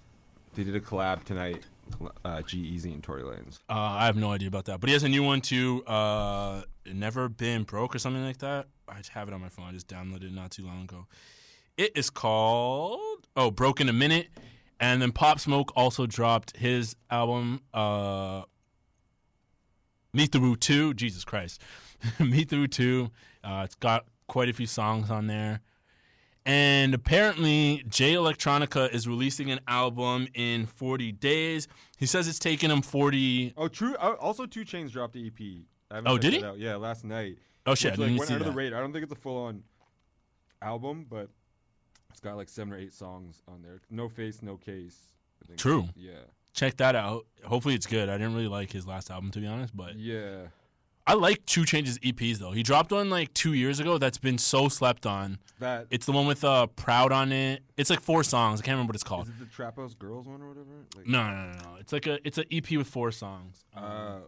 [0.56, 1.64] they did a collab tonight.
[2.24, 3.60] Uh, G-Eazy and Tory Lanez.
[3.70, 5.84] Uh, I have no idea about that, but he has a new one too.
[5.86, 8.68] Uh, Never Been Broke or something like that.
[8.88, 9.66] I have it on my phone.
[9.66, 11.06] I just downloaded it not too long ago.
[11.78, 14.30] It is called oh Broke in a Minute,
[14.80, 18.44] and then Pop Smoke also dropped his album uh,
[20.14, 20.94] Meet the Woo Two.
[20.94, 21.62] Jesus Christ,
[22.20, 23.12] Meet the Woo Two.
[23.44, 25.60] Uh, it's got quite a few songs on there.
[26.46, 31.68] And apparently, Jay Electronica is releasing an album in 40 days.
[31.98, 33.54] He says it's taken him 40.
[33.58, 33.96] Oh, true.
[33.96, 35.66] uh, Also, 2 Chainz dropped the EP.
[35.92, 36.40] I Oh, did he?
[36.58, 37.38] Yeah, last night.
[37.68, 38.58] Oh, shit, I Which, didn't like, went under the that.
[38.58, 38.80] radar.
[38.80, 39.62] I don't think it's a full-on
[40.64, 41.30] album, but
[42.10, 43.82] it's got like seven or eight songs on there.
[43.92, 44.98] No face, no case.
[45.58, 45.90] True.
[45.96, 46.12] Yeah.
[46.54, 47.28] Check that out.
[47.46, 48.10] Hopefully, it's good.
[48.10, 50.48] I didn't really like his last album, to be honest, but Yeah.
[51.12, 52.52] I like Two Changes EPs, though.
[52.52, 55.40] He dropped one like two years ago that's been so slept on.
[55.60, 57.64] That It's the one with uh, Proud on it.
[57.76, 58.62] It's like four songs.
[58.62, 59.24] I can't remember what it's called.
[59.28, 60.70] is it the Trap House Girls one or whatever?
[60.96, 61.76] Like, No, no, no, no.
[61.82, 63.66] It's like a it's an EP with four songs.
[63.76, 64.20] Uh,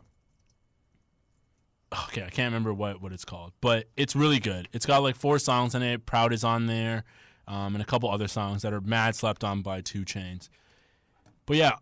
[2.10, 4.68] okay, I can't remember what, what it's called, but it's really good.
[4.74, 6.06] It's got like four songs in it.
[6.06, 7.06] Proud is on there,
[7.48, 10.50] um, and a couple other songs that are mad slept on by 2 Chainz.
[11.46, 11.76] But yeah,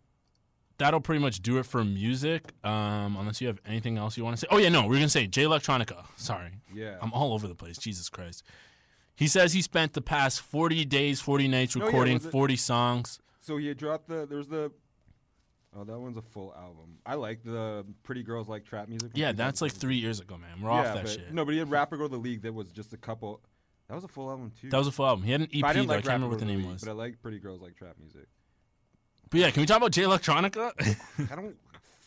[0.81, 2.51] that'll pretty much do it for music.
[2.63, 4.47] Um, unless you have anything else you want to say.
[4.49, 6.05] Oh yeah, no, we're gonna say Jay Electronica.
[6.17, 6.97] Sorry, yeah.
[7.01, 7.77] I'm all over the place.
[7.77, 8.43] Jesus Christ.
[9.15, 12.31] He says he spent the past 40 days, 40 nights No, yeah, recording was it-
[12.31, 13.19] 40 songs.
[13.39, 14.25] So he had dropped the.
[14.25, 14.71] There's the.
[15.75, 16.97] Oh, that one's a full album.
[17.05, 19.11] I like the Pretty Girls Like Trap Music.
[19.13, 20.61] Yeah, that's like three years ago, man.
[20.61, 21.33] We're yeah, off that but, shit.
[21.33, 23.41] No, but he had Rap or Go to the League that was just a couple.
[23.87, 24.69] That was a full album too.
[24.69, 25.23] That was a full album.
[25.23, 25.93] He had an EP, I didn't though.
[25.93, 26.83] I like can't remember what the name League, was.
[26.83, 28.27] But I like Pretty Girls Like Trap Music.
[29.31, 30.71] But yeah, can we talk about Jay Electronica?
[31.31, 31.55] I don't.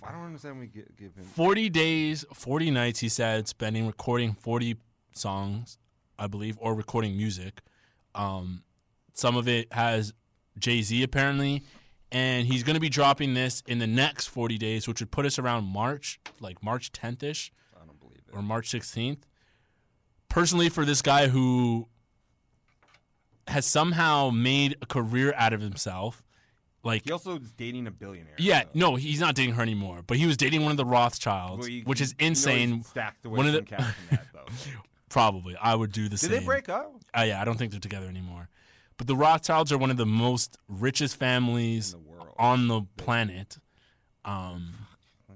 [0.07, 0.61] I don't understand.
[0.61, 1.25] We give, give him.
[1.25, 4.77] 40 days, 40 nights, he said, spending recording 40
[5.14, 5.79] songs,
[6.18, 7.62] I believe, or recording music.
[8.14, 8.62] Um,
[9.14, 10.12] some of it has
[10.59, 11.62] Jay Z apparently,
[12.12, 15.25] and he's going to be dropping this in the next 40 days, which would put
[15.25, 18.37] us around March, like March 10th ish I don't believe it.
[18.37, 19.22] or March 16th.
[20.29, 21.89] Personally, for this guy who
[23.47, 26.22] has somehow made a career out of himself,
[26.85, 28.35] like He also is dating a billionaire.
[28.39, 30.03] yeah, so- no, he's not dating her anymore.
[30.07, 32.82] But he was dating one of the Rothschilds, Well, you- which is insane.
[32.85, 34.47] Stacked away One of the- cash from that, though.
[35.09, 36.30] Probably, I would do the Did same.
[36.30, 36.93] Did they break up?
[37.16, 38.49] Uh, yeah, I don't think they're together anymore.
[38.97, 42.35] But the Rothschilds are one of the most richest families In the world.
[42.39, 43.59] on the planet.
[44.24, 44.74] Um,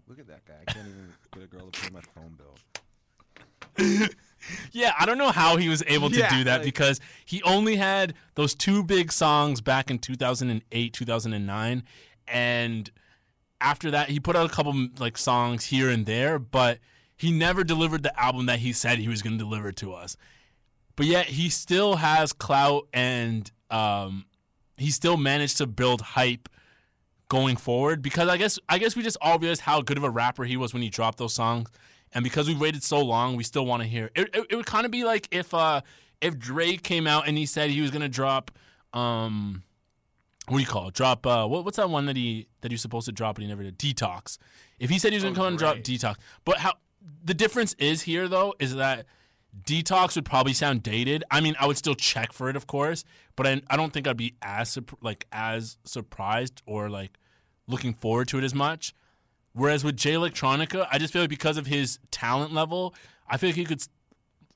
[0.09, 0.55] look at that guy.
[0.67, 4.09] I can't even get a girl to pay my phone bill.
[4.73, 7.43] yeah, I don't know how he was able to Yeah, do that like- because he
[7.43, 11.83] only had those two big songs back in 2008, 2009,
[12.27, 12.91] and
[13.61, 16.79] after that he put out a couple like songs here and there, but
[17.17, 20.17] he never delivered the album that he said he was going to deliver to us.
[20.95, 24.27] But yet he still has clout and um,
[24.77, 26.49] he still managed to build hype
[27.29, 30.11] going forward because I guess I guess we just all realized how good of a
[30.11, 31.69] rapper he was when he dropped those songs,
[32.13, 34.11] and because we waited so long, we still want to hear.
[34.15, 35.83] It, it, it would kind of be like if uh
[36.21, 38.51] if Drake came out and he said he was gonna drop
[38.93, 39.63] um
[40.49, 40.95] what do you call it?
[40.95, 43.43] Drop uh what, what's that one that he that he was supposed to drop but
[43.43, 43.79] he never did?
[43.79, 44.39] Detox.
[44.79, 46.75] If he said he was gonna come and drop Detox, but how
[47.25, 49.07] the difference is here though is that
[49.65, 51.25] Detox would probably sound dated.
[51.31, 53.05] I mean, I would still check for it, of course,
[53.35, 57.19] but I, I don't think I'd be as like as surprised or like
[57.67, 58.95] looking forward to it as much.
[59.59, 62.95] Whereas with Jay Electronica, I just feel like because of his talent level,
[63.29, 63.83] I feel like he could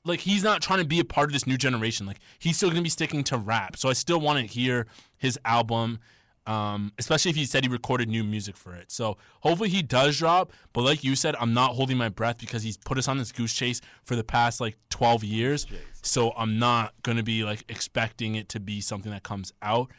[0.05, 2.05] like he's not trying to be a part of this new generation.
[2.05, 3.75] Like he's still gonna be sticking to rap.
[3.75, 4.87] So I still want to hear
[5.17, 5.99] his album.
[6.45, 8.91] Um, especially if he said he recorded new music for it.
[8.91, 10.51] So hopefully he does drop.
[10.73, 13.31] But like you said, I'm not holding my breath because he's put us on this
[13.31, 15.65] goose chase for the past like 12 years.
[16.01, 19.89] So I'm not gonna be like expecting it to be something that comes out.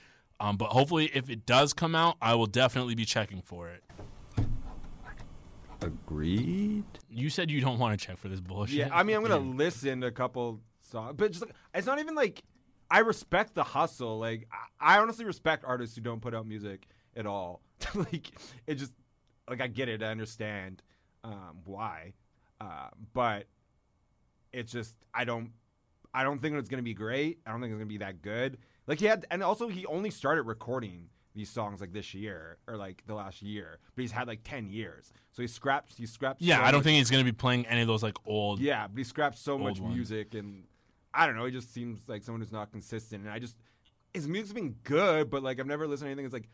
[0.41, 3.83] Um, but hopefully, if it does come out, I will definitely be checking for it.
[5.85, 6.85] Agreed.
[7.11, 8.77] You said you don't want to check for this bullshit.
[8.77, 11.99] Yeah, I mean, I'm gonna listen to a couple songs, but just like, it's not
[11.99, 12.43] even like
[12.91, 14.19] I respect the hustle.
[14.19, 14.49] Like
[14.81, 17.61] I, I honestly respect artists who don't put out music at all.
[17.95, 18.31] like
[18.67, 18.93] it just
[19.49, 20.83] like I get it, I understand
[21.23, 22.15] um, why,
[22.61, 23.47] uh, but
[24.53, 25.51] it's just I don't
[26.15, 27.41] I don't think it's gonna be great.
[27.47, 28.59] I don't think it's gonna be that good.
[28.87, 32.77] Like he had, and also he only started recording these songs like this year or
[32.77, 35.13] like the last year, but he's had like ten years.
[35.33, 35.97] So he scrapped.
[35.99, 36.41] He scrapped.
[36.41, 38.61] Yeah, so I don't much- think he's gonna be playing any of those like old.
[38.61, 39.95] yeah, but he scrapped so much ones.
[39.95, 40.65] music and
[41.13, 41.45] I don't know.
[41.45, 43.57] He just seems like someone who's not consistent, and I just
[44.13, 46.49] his music's been good, but like I've never listened to anything that's like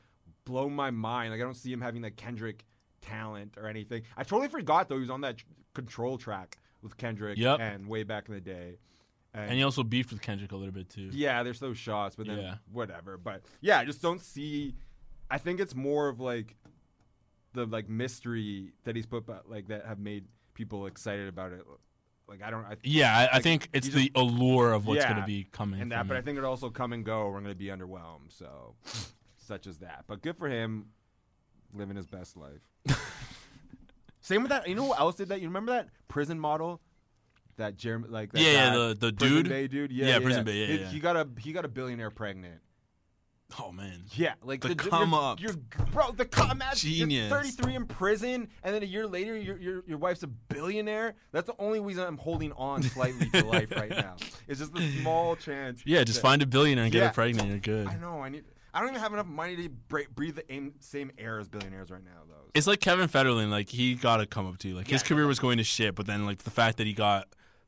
[0.45, 1.31] blown my mind.
[1.33, 2.64] Like I don't see him having like Kendrick
[3.03, 4.03] talent or anything.
[4.16, 7.61] I totally forgot though he was on that tr- control track with Kendrick Yep.
[7.61, 8.78] and way back in the day.
[9.33, 11.11] And he also beefed with Kendrick a little bit too.
[11.12, 12.55] Yeah, there's those shots, but then Yeah.
[12.72, 13.16] whatever.
[13.16, 14.74] But yeah, I just don't see.
[15.31, 16.57] I think it's more of like
[17.53, 20.24] the like mystery that he's put, but like that have made
[20.55, 21.62] people excited about it.
[22.26, 22.64] Like I don't.
[22.64, 25.45] I, Yeah, I, I think it's the just- allure of what's yeah, going to be
[25.53, 25.81] coming.
[25.81, 26.09] and that.
[26.09, 27.28] But I think it also come and go.
[27.31, 28.31] We're gonna be underwhelmed.
[28.31, 28.74] So,
[29.37, 30.05] such as that.
[30.09, 30.87] But good for him,
[31.72, 32.61] living his best life.
[34.20, 34.68] Same with that.
[34.68, 35.41] You know who else did that?
[35.41, 36.81] You remember that prison model?
[37.61, 39.49] That Jeremy, like that Yeah, yeah, the- the Prison dude?
[39.49, 39.93] Bay dude.
[39.93, 40.89] Yeah, Yeah, yeah, Prison Bae, yeah, He- yeah.
[40.89, 42.61] He got a he got a billionaire pregnant.
[43.59, 45.41] oh man, Yeah, like The the, come you're, up.
[45.41, 45.55] You're,
[45.93, 46.75] bro, the come up.
[46.77, 47.29] Genius.
[47.31, 51.15] You're 33 in prison, and then a year later, your your your wife's a billionaire.
[51.33, 54.17] That's the only reason I'm holding on slightly to life right now.
[54.49, 55.83] It's just a small chance.
[55.85, 57.09] yeah, just that- find a billionaire and get Yeah.
[57.09, 57.49] her pregnant.
[57.49, 57.89] You're good.
[57.89, 58.21] I know.
[58.23, 58.45] I need.
[58.73, 61.91] I don't even have enough money to bre- breathe the aim, same air as billionaires
[61.91, 62.37] right now, though.
[62.55, 63.51] It's like Kevin Federline.
[63.51, 64.69] Like he got to come up to.
[64.69, 64.77] you.
[64.77, 67.27] Like his career was going to shit, but then like the fact that he got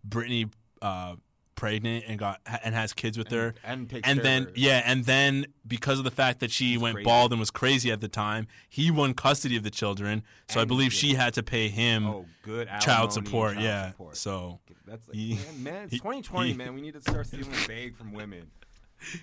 [0.09, 0.51] Britney
[0.81, 1.17] uh,
[1.55, 4.53] pregnant and got and has kids with her, and takes and care then her.
[4.57, 7.05] yeah, and then because of the fact that she went crazy.
[7.05, 10.23] bald and was crazy at the time, he won custody of the children.
[10.49, 13.53] So I believe she had to pay him oh, good child support.
[13.55, 13.91] child yeah.
[13.91, 14.17] support.
[14.17, 16.75] So That's like, He- man, man, it's he- 2020, he- man.
[16.75, 18.51] We need to start stealing bag from women.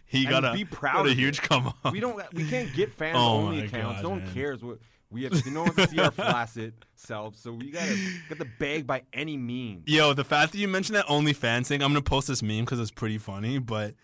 [0.06, 1.44] he got a be proud a of huge it.
[1.44, 1.92] come up.
[1.94, 2.22] We don't.
[2.34, 3.98] We can't get fans Oh only accounts.
[4.02, 4.34] God, no one man.
[4.34, 4.80] cares what
[5.12, 5.46] we have.
[5.48, 7.40] No one to see our flaccid selves.
[7.40, 7.96] So we gotta
[8.30, 9.84] get the bag by any means.
[9.88, 12.80] Yo, the fact that you mentioned that OnlyFans thing, I'm gonna post this meme because
[12.80, 13.58] it's pretty funny.
[13.60, 13.96] But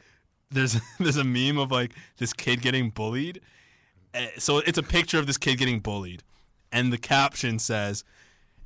[0.52, 3.42] there's there's a meme of like this kid getting bullied.
[4.14, 6.24] Eh, So it's a picture of this kid getting bullied,
[6.72, 8.04] and the caption says,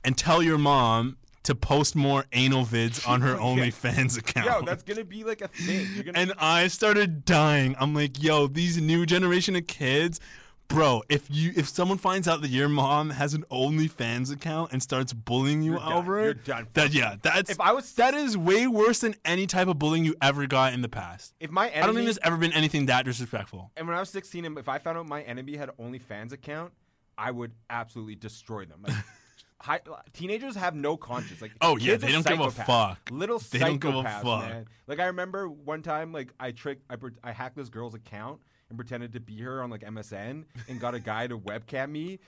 [0.03, 4.83] "And tell your mom to post more anal vids on her OnlyFans account." Yo, that's
[4.83, 5.87] gonna be like a thing.
[5.95, 6.19] You're gonna.
[6.19, 7.75] and I started dying.
[7.79, 10.19] I'm like, yo, these new generation of kids,
[10.69, 11.03] bro.
[11.09, 15.11] If you if someone finds out that your mom has an OnlyFans account and starts
[15.11, 15.93] bullying you You're done.
[15.93, 16.67] over You're it, done.
[16.73, 20.05] that yeah, that's If I was- that is way worse than any type of bullying
[20.05, 21.33] you ever got in the past.
[21.41, 23.71] if my enemy, I don't think there's ever been anything that disrespectful.
[23.75, 26.71] and when I was 16, and if I found out my enemy had OnlyFans account,
[27.17, 28.79] I would absolutely destroy them.
[28.87, 28.95] Like,
[29.61, 29.81] high,
[30.13, 31.41] teenagers have no conscience.
[31.41, 33.09] Like, Oh, yeah, they don't give a fuck.
[33.11, 34.23] Little They don't give a fuck.
[34.47, 34.65] man.
[34.87, 38.39] Like I remember one time, like I tricked, I, I hacked this girl's account
[38.69, 42.19] and pretended to be her on like MSN and got a guy to webcam me,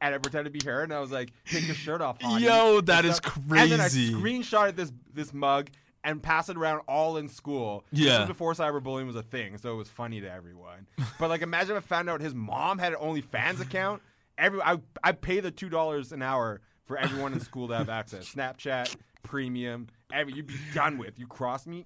[0.00, 2.44] and I pretended to be her, and I was like, "Take your shirt off, honey,"
[2.44, 3.36] Yo, that is stuff.
[3.50, 4.12] And then I crazy.
[4.12, 5.70] screenshotted this this mug.
[6.04, 7.84] And passed it around all in school.
[7.90, 8.20] This Yeah.
[8.20, 10.86] was before cyberbullying was a thing, so it was funny to everyone.
[11.18, 14.00] But like, imagine if I found out his mom had an OnlyFans account.
[14.38, 17.88] Every I I pay the two dollars an hour for everyone in school to have
[17.88, 18.32] access.
[18.34, 21.18] Snapchat, premium, every you'd be done with.
[21.18, 21.84] You cross me,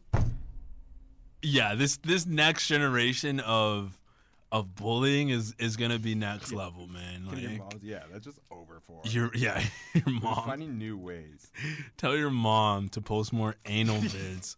[1.43, 3.99] Yeah, this this next generation of
[4.53, 7.27] of bullying is is gonna be next level, man.
[7.29, 9.01] Can your moms- yeah, that's just over for.
[9.05, 9.63] your yeah,
[9.95, 10.45] your mom.
[10.47, 11.51] finding new ways.
[11.97, 14.57] Tell your mom to post more anal vids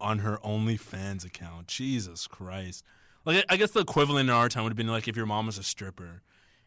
[0.00, 1.66] on her OnlyFans account.
[1.66, 2.84] Jesus Christ!
[3.24, 5.46] Like I guess the equivalent in our time would have been like if your mom
[5.46, 6.22] was a stripper,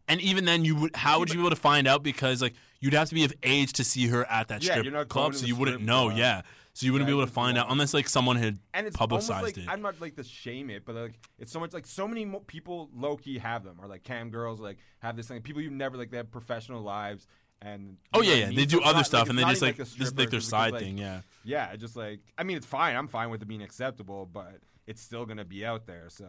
[0.08, 2.53] and even then you would how would you be able to find out because like
[2.80, 5.45] you'd have to be of age to see her at that Yeah, strip club, so
[5.47, 6.08] you wouldn't know.
[6.08, 6.18] club.
[6.20, 6.41] Yeah,
[6.78, 8.95] so you wouldn't Yeah, be able to find out unless like someone had And it's
[8.95, 9.65] publicized like it.
[9.67, 12.41] I'm not like to shame it, but like it's so much like so many mo-
[12.45, 15.41] people low key have them or like cam girls like have this thing.
[15.41, 17.25] People you never like they have professional lives
[17.63, 18.45] and Oh yeah, I yeah.
[18.49, 18.55] mean?
[18.57, 20.39] They do other not- stuff, like, and they just even like this is like their
[20.39, 20.97] side thing.
[20.97, 21.21] like, Yeah.
[21.43, 22.95] Yeah, just like I mean, it's fine.
[22.95, 26.09] I'm fine with it being acceptable, but it's still gonna be out there.
[26.09, 26.28] So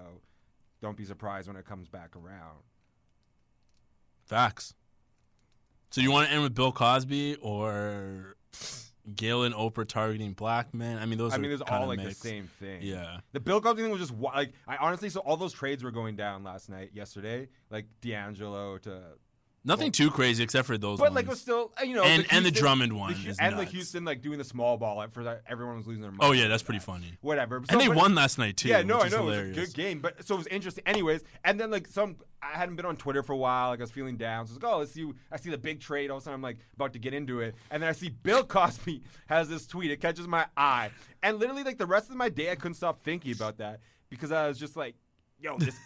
[0.81, 2.61] don't be surprised when it comes back around.
[4.25, 4.73] Facts.
[5.91, 8.37] So you want to end with Bill Cosby or
[9.15, 10.99] Gayle and Oprah targeting black men?
[10.99, 11.33] I mean, those.
[11.33, 12.23] I are mean, it's all like mixed.
[12.23, 12.83] the same thing.
[12.83, 13.21] Yeah.
[13.33, 15.09] The Bill Cosby thing was just like I honestly.
[15.11, 19.01] So all those trades were going down last night, yesterday, like D'Angelo to
[19.65, 20.99] Nothing too crazy except for those.
[20.99, 23.59] But like it was still uh, you know And- and the Drummond one is and
[23.59, 23.65] the.
[23.65, 26.23] Houston like doing the small ball for that everyone was losing their mind.
[26.23, 26.67] Oh yeah, that's that.
[26.67, 27.19] pretty funny.
[27.21, 28.69] Whatever, And they but- won last night too.
[28.69, 29.57] Yeah, no, I know hilarious.
[29.57, 30.85] it was a good game, but so it was interesting.
[30.87, 33.71] Anyways, and then like some, I hadn't been on Twitter for a while.
[33.71, 35.11] Like I was feeling down, so I was like, oh, let's see.
[35.33, 36.11] I see the big trade.
[36.11, 38.09] All of a sudden, I'm like about to get into it, and then I see
[38.11, 39.91] Bill Cosby has this tweet.
[39.91, 40.91] It catches my eye,
[41.23, 44.33] and literally like the rest of my day, I couldn't stop thinking about that because
[44.33, 44.95] I was just like,
[45.41, 45.77] yo, this.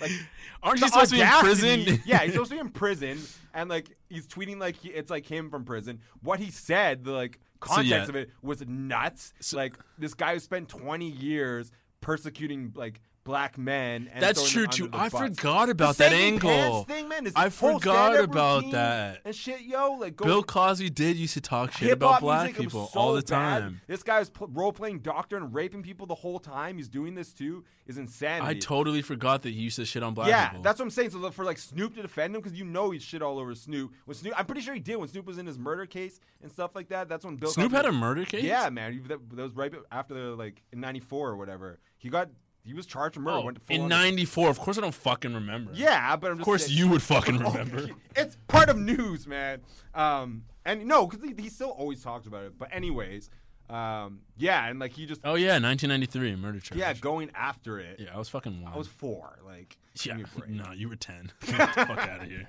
[0.00, 0.10] Like,
[0.62, 2.02] Aren't you supposed to be in prison?
[2.06, 3.18] yeah, he's supposed to be in prison,
[3.54, 6.00] and like he's tweeting like he, it's like him from prison.
[6.22, 8.02] What he said, the like So, context yeah.
[8.08, 9.32] of it was nuts.
[9.52, 14.08] like this guy who spent 20 years persecuting like black men.
[14.14, 14.88] And That's true too.
[14.92, 15.20] I bus.
[15.20, 16.84] forgot about that angle.
[16.84, 19.20] thing, man, I forgot about that.
[19.24, 19.94] and shit, yo.
[19.94, 23.12] Like go Bill Cosby did used to talk shit about black music, people so all
[23.14, 23.28] the bad.
[23.60, 23.80] time.
[23.88, 26.76] This guy was pl- role playing doctor and raping people the whole time.
[26.76, 27.64] He's doing this too.
[27.86, 28.56] Is insanity.
[28.56, 30.62] I totally forgot that he used to shit on black yeah, people.
[30.62, 31.10] that's what I'm saying.
[31.10, 33.92] So for like Snoop to defend him because you know he's shit all over Snoop.
[34.04, 36.50] When Snoop, I'm pretty sure he did when Snoop was in his murder case and
[36.50, 37.08] stuff like that.
[37.08, 38.44] That's when Bill Snoop Cosby- had a murder case?
[38.44, 39.02] Yeah, man.
[39.08, 41.78] That, that was right after the like in '94 or whatever.
[41.98, 42.28] He got
[42.66, 43.38] he was charged with murder.
[43.38, 44.48] Oh, went to full in on- '94.
[44.50, 45.70] Of course, I don't fucking remember.
[45.74, 47.88] Yeah, but I'm of just course saying- you would fucking Oh, remember.
[48.16, 49.60] it's part of news, man.
[49.94, 52.58] Um, and no, because he, he still always talks about it.
[52.58, 53.30] But anyways,
[53.70, 56.78] um, yeah, and like he just Oh yeah, 1993 murder charge.
[56.78, 57.98] yeah going after it.
[58.00, 58.72] yeah, I was fucking one.
[58.72, 59.38] I was four.
[59.44, 60.50] Like give yeah, me a break.
[60.66, 61.32] no, you were ten.
[61.46, 62.46] Get the fuck out of here.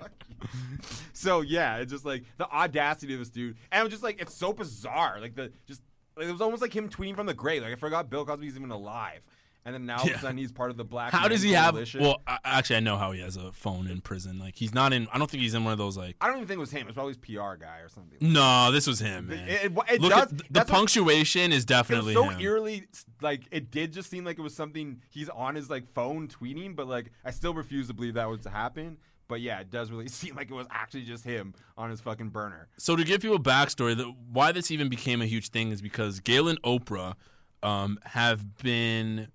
[1.13, 4.34] so yeah, it's just like the audacity of this dude, and was just like it's
[4.34, 5.20] so bizarre.
[5.20, 5.82] Like the just
[6.15, 7.61] like, it was almost like him tweeting from the grave.
[7.63, 9.22] Like I forgot Bill Cosby's even alive,
[9.68, 11.11] and then now all of a sudden he's part of the black.
[11.11, 11.74] How does he have?
[11.74, 11.99] Coalition.
[12.01, 14.39] Well, I, actually, I know how he has a phone in prison.
[14.39, 15.07] Like he's not in.
[15.11, 16.15] I don't think he's in one of those like.
[16.22, 16.82] I don't even think it was him.
[16.84, 18.18] It was probably his PR guy or something.
[18.22, 19.47] No, this was him, man.
[19.49, 22.39] It- it- it Look does- at the that's what- punctuation is It definitely so him.
[22.39, 22.88] eerily
[23.22, 26.74] like it did just seem like it was something he's on his like phone tweeting,
[26.76, 28.97] but like I still refuse to believe that was to happen.
[29.30, 32.30] But yeah, it does really seem like it was actually just him on his fucking
[32.30, 32.70] burner.
[32.78, 35.82] So to give you a backstory, the, why this even became a huge thing is
[35.82, 37.15] because Galen Oprah
[37.61, 39.28] um, have been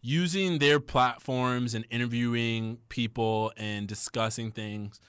[0.00, 5.00] using their platforms and interviewing people and discussing things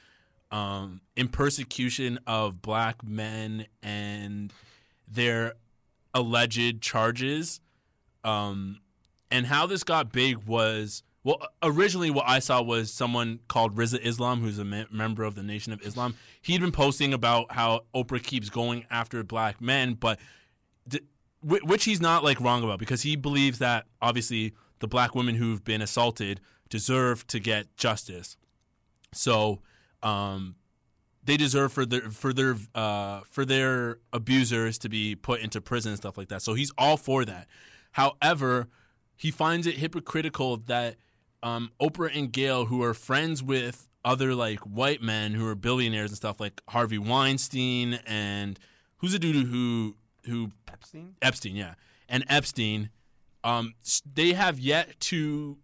[0.51, 4.51] um, in persecution of black men and
[5.07, 5.53] their
[6.13, 7.61] alleged charges.
[8.23, 8.79] Um,
[9.31, 13.99] and how this got big was well, originally what I saw was someone called Rizza
[13.99, 16.15] Islam, who's a me- member of the Nation of Islam.
[16.41, 20.17] He'd been posting about how Oprah keeps going after black men, but
[21.41, 25.63] which he's not like wrong about because he believes that obviously the black women who've
[25.63, 28.37] been assaulted deserve to get justice.
[29.13, 29.61] So,
[30.03, 30.55] um,
[31.23, 35.91] they deserve for their for their uh, for their abusers to be put into prison
[35.91, 36.41] and stuff like that.
[36.41, 37.47] So he's all for that.
[37.91, 38.67] However,
[39.15, 40.95] he finds it hypocritical that
[41.43, 46.09] um, Oprah and Gayle, who are friends with other like white men who are billionaires
[46.09, 48.57] and stuff like Harvey Weinstein and
[48.97, 51.15] who's a dude who who Epstein?
[51.21, 51.75] Epstein, yeah,
[52.07, 52.89] and Epstein,
[53.43, 53.73] um,
[54.13, 55.57] they have yet to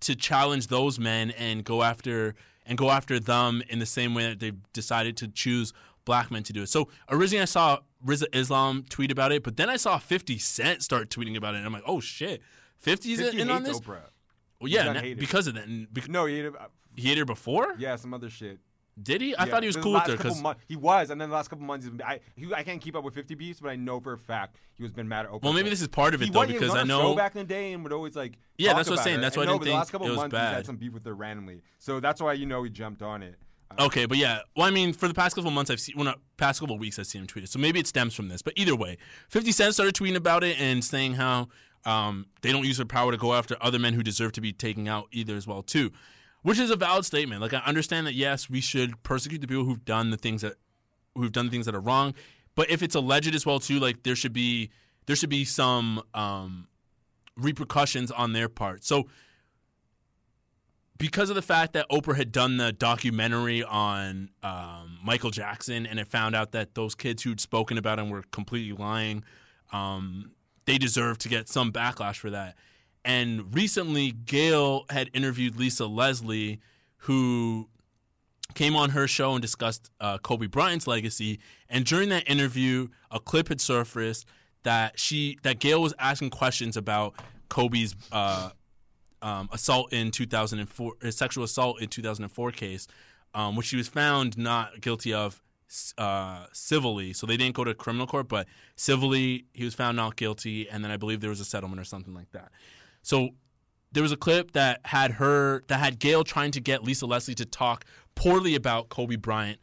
[0.00, 4.28] to challenge those men and go after and go after them in the same way
[4.28, 5.72] that they've decided to choose
[6.04, 6.68] black men to do it.
[6.68, 10.82] So originally I saw Rizza Islam tweet about it, but then I saw 50 Cent
[10.82, 12.40] start tweeting about it, and I'm like, oh shit,
[12.84, 13.80] 50's 50 in on this.
[13.80, 14.00] Oprah.
[14.60, 15.18] Well, yeah, hated.
[15.18, 15.68] because of that.
[16.08, 17.74] No, he hated, uh, he hit her before.
[17.78, 18.58] yeah, some other shit.
[19.02, 19.34] Did he?
[19.36, 21.48] I Yeah, thought he was cool with her because he was, and then the last
[21.48, 23.76] couple months, he's been, I he, I can't keep up with 50 beefs, but I
[23.76, 25.42] know for a fact he was been mad at Oprah.
[25.42, 27.40] Well, maybe this is part of it, he though, was, because I know- back in
[27.40, 29.20] the day and would always like Yeah, that's what I'm saying.
[29.20, 30.54] That's why I didn't but the last couple it was months he's bad.
[30.54, 33.36] had some beef with her randomly, so that's why you know he jumped on it.
[33.78, 34.40] Uh, Okay, but yeah.
[34.56, 36.74] Well, I mean, for the past couple of months, I've seen, well, not past couple
[36.74, 37.50] of weeks, I've seen him tweet it.
[37.50, 38.42] So maybe it stems from this.
[38.42, 38.98] But either way,
[39.28, 41.48] 50 Cent started tweeting about it and saying how
[41.84, 44.52] um, they don't use their power to go after other men who deserve to be
[44.52, 45.92] taken out either as well, too.
[46.42, 47.42] Which is a valid statement.
[47.42, 50.54] Like, I understand that, yes, we should persecute the people who've done the things that,
[51.14, 52.14] who've done things that are wrong.
[52.54, 54.70] But if it's alleged as well, too, like, there should be,
[55.06, 56.68] there should be some um,
[57.36, 58.84] repercussions on their part.
[58.84, 59.08] So,
[60.96, 65.98] because of the fact that Oprah had done the documentary on um, Michael Jackson and
[65.98, 69.24] it found out that those kids who'd spoken about him were completely lying,
[69.72, 70.32] um,
[70.66, 72.54] they deserve to get some backlash for that.
[73.04, 76.60] And recently, Gayle had interviewed Lisa Leslie,
[76.98, 77.68] who
[78.54, 81.38] came on her show and discussed uh, Kobe Bryant's legacy.
[81.68, 84.26] And during that interview, a clip had surfaced
[84.62, 87.14] that she that Gayle was asking questions about
[87.48, 88.50] Kobe's uh,
[89.22, 92.86] um, assault in 2004, his sexual assault in 2004 case,
[93.34, 95.40] um, which she was found not guilty of
[95.98, 97.12] uh, civilly.
[97.12, 98.46] So they didn't go to criminal court, but
[98.76, 101.84] civilly he was found not guilty, and then I believe there was a settlement or
[101.84, 102.50] something like that.
[103.02, 103.30] So
[103.92, 107.34] there was a clip that had her that had Gayle trying to get Lisa Leslie
[107.36, 107.84] to talk
[108.14, 109.58] poorly about Kobe Bryant,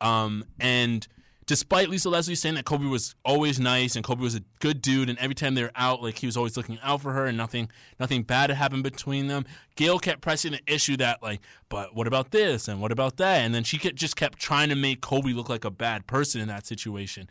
[0.00, 1.06] um, and
[1.46, 5.10] despite Lisa Leslie saying that Kobe was always nice and Kobe was a good dude,
[5.10, 7.36] and every time they were out, like he was always looking out for her, and
[7.36, 7.68] nothing
[7.98, 9.44] nothing bad had happened between them.
[9.76, 13.38] Gayle kept pressing the issue that like, but what about this and what about that,
[13.38, 16.40] and then she kept, just kept trying to make Kobe look like a bad person
[16.40, 17.28] in that situation.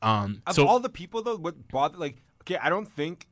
[0.00, 3.26] Um, Of so all the people though, what bothered like okay, I don't think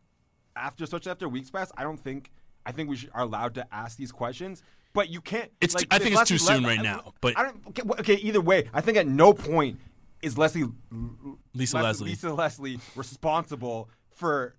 [0.57, 2.31] after especially after weeks pass, I don't think
[2.65, 4.63] I think we should, are allowed to ask these questions.
[4.93, 5.51] But you can't.
[5.61, 7.61] It's like, too- I think it's Leslie too soon Le- right now, but- I don't.
[7.69, 9.79] Okay, okay, either way, I think at no point
[10.23, 10.65] is Leslie
[11.55, 12.11] Lisa Leslie.
[12.11, 14.57] Lisa Leslie responsible for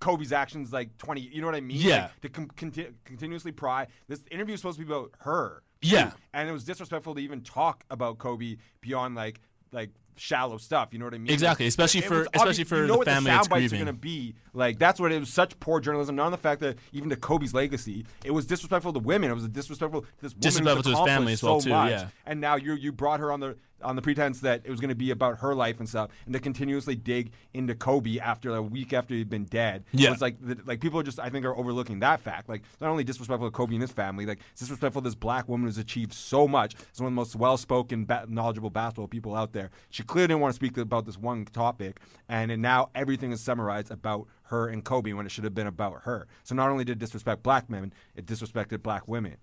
[0.00, 1.20] Kobe's actions like 20.
[1.20, 1.78] You know what I mean?
[1.78, 2.02] Yeah.
[2.02, 3.88] Like, to com- conti- continuously pry.
[4.08, 5.62] This interview is supposed to be about her.
[5.82, 6.10] Yeah.
[6.10, 6.16] too.
[6.32, 9.40] And it was disrespectful to even talk about Kobe beyond like
[9.72, 10.88] like shallow stuff.
[10.92, 11.30] You know what I mean?
[11.32, 13.78] Exactly, especially it for- especially for you know the what family the sound bites are
[13.78, 16.16] gonna be like that's what it was such poor journalism.
[16.16, 19.30] Not on the fact that even to Kobe's legacy, it was disrespectful to women.
[19.30, 21.90] It was disrespectful to this woman Disrespectful to his family as well, so too, much.
[21.90, 22.08] yeah.
[22.24, 24.88] And now you you brought her on the on the pretense that it was going
[24.88, 28.62] to be about her life and stuff, and to continuously dig into Kobe after a
[28.62, 29.84] week after he'd been dead.
[29.92, 30.12] Yeah.
[30.12, 32.48] it's like the, like people just I think are overlooking that fact.
[32.48, 35.48] Like not only disrespectful to Kobe and his family, like it's disrespectful to this black
[35.48, 36.74] woman who's achieved so much.
[36.92, 39.70] She's one of the most well-spoken, ba- knowledgeable basketball people out there.
[39.90, 43.40] She clearly didn't want to speak about this one topic, and, and now everything is
[43.40, 46.26] summarized about her and Kobe when it should have been about her.
[46.44, 49.36] So not only did it disrespect black men, it disrespected black women.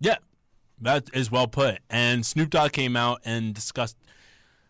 [0.00, 0.16] Yeah,
[0.80, 1.78] that is well put.
[1.90, 3.96] And Snoop Dogg came out and discussed.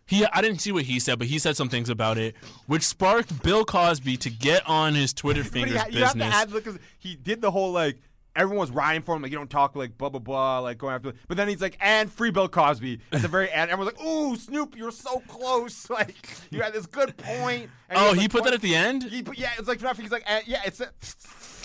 [0.07, 2.35] He, I didn't see what he said, but he said some things about it,
[2.67, 6.19] which sparked Bill Cosby to get on his Twitter But fingers he ha- you have
[6.19, 7.97] to add because he did the whole like
[8.37, 10.95] everyone was riding for him like you don't talk like blah blah blah like going
[10.95, 11.15] after.
[11.27, 13.71] But then he's like and free Bill Cosby at the very end.
[13.71, 16.17] Everyone's like ooh Snoop you're so close like
[16.51, 17.71] you had this good point.
[17.89, 19.05] And Oh, he like, put that at the end?
[19.05, 20.81] He put, yeah it's like he's like yeah it's.
[20.81, 20.91] A,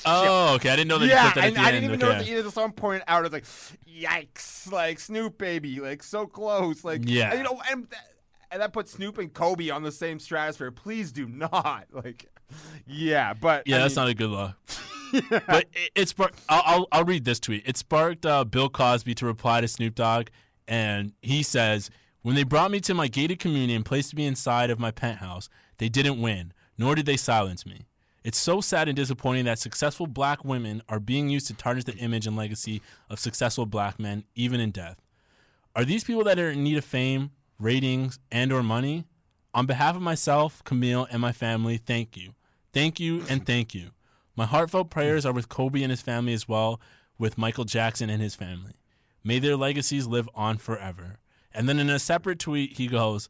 [0.06, 0.70] Oh, okay.
[0.70, 2.14] I didn't know that yeah, that at and the I didn't even okay.
[2.14, 2.52] know that either.
[2.52, 3.46] Someone pointed out, it's like,
[3.88, 7.30] yikes, like Snoop, baby, like so close, like Yeah.
[7.32, 7.88] and, you know, and,
[8.52, 10.72] and that put Snoop and Kobe on the same stratosphere.
[10.72, 12.28] Please do not, like,
[12.88, 14.56] yeah, but Yeah, I that's mean, not a good look.
[15.48, 16.40] But it, it sparked.
[16.50, 17.64] I'll, I'll I'll read this tweet.
[17.68, 20.28] It sparked uh, Bill Cosby to reply to Snoop Dogg,
[20.68, 21.90] and he says,
[22.22, 25.50] "When they brought me to my gated community and placed me inside of my penthouse,
[25.80, 27.88] they didn't win, nor did they silence me.
[28.24, 31.96] It's so sad and disappointing that successful black women are being used to tarnish the
[31.96, 34.98] image and legacy of successful black men, even in death.
[35.76, 39.06] Are these people that are in need of fame, ratings, and or money?
[39.54, 42.34] On behalf of myself, Camille, and my family, thank you.
[42.74, 43.92] Thank you and thank you.
[44.36, 46.80] My heartfelt prayers are with Kobe and his family as well,
[47.18, 48.74] with Michael Jackson and his family.
[49.24, 51.18] May their legacies live on forever.
[51.54, 53.28] And then in a separate tweet, he goes,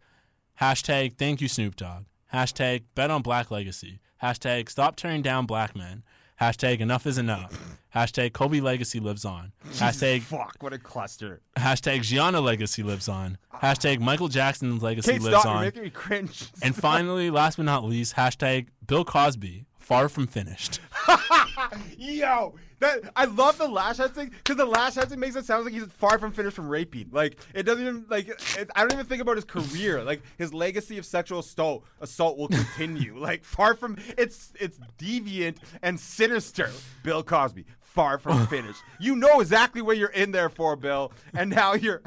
[0.60, 2.06] hashtag thank you, Snoop Dogg.
[2.34, 4.00] Hashtag bet on black legacy.
[4.22, 6.04] Hashtag stop tearing down black men.
[6.40, 7.78] Hashtag enough is enough.
[7.94, 9.52] Hashtag Kobe legacy lives on.
[9.74, 11.42] Hashtag fuck, what a cluster.
[11.58, 13.38] Hashtag Gianna legacy lives on.
[13.62, 15.46] Hashtag Michael Jackson's legacy Kate, lives stop!
[15.46, 15.64] You're on.
[15.66, 16.50] making me cringe.
[16.62, 20.80] And finally, last but not least, hashtag Bill Cosby, far from finished.
[21.98, 25.46] Yo, that I love the lash head thing because the lash head thing makes it
[25.46, 27.10] sound like he's far from finished from raping.
[27.12, 30.04] Like it doesn't even like it, I don't even think about his career.
[30.04, 33.18] Like his legacy of sexual assault assault will continue.
[33.20, 36.70] like far from it's it's deviant and sinister.
[37.02, 38.84] Bill Cosby, far from finished.
[39.00, 42.04] You know exactly what you're in there for, Bill, and now you're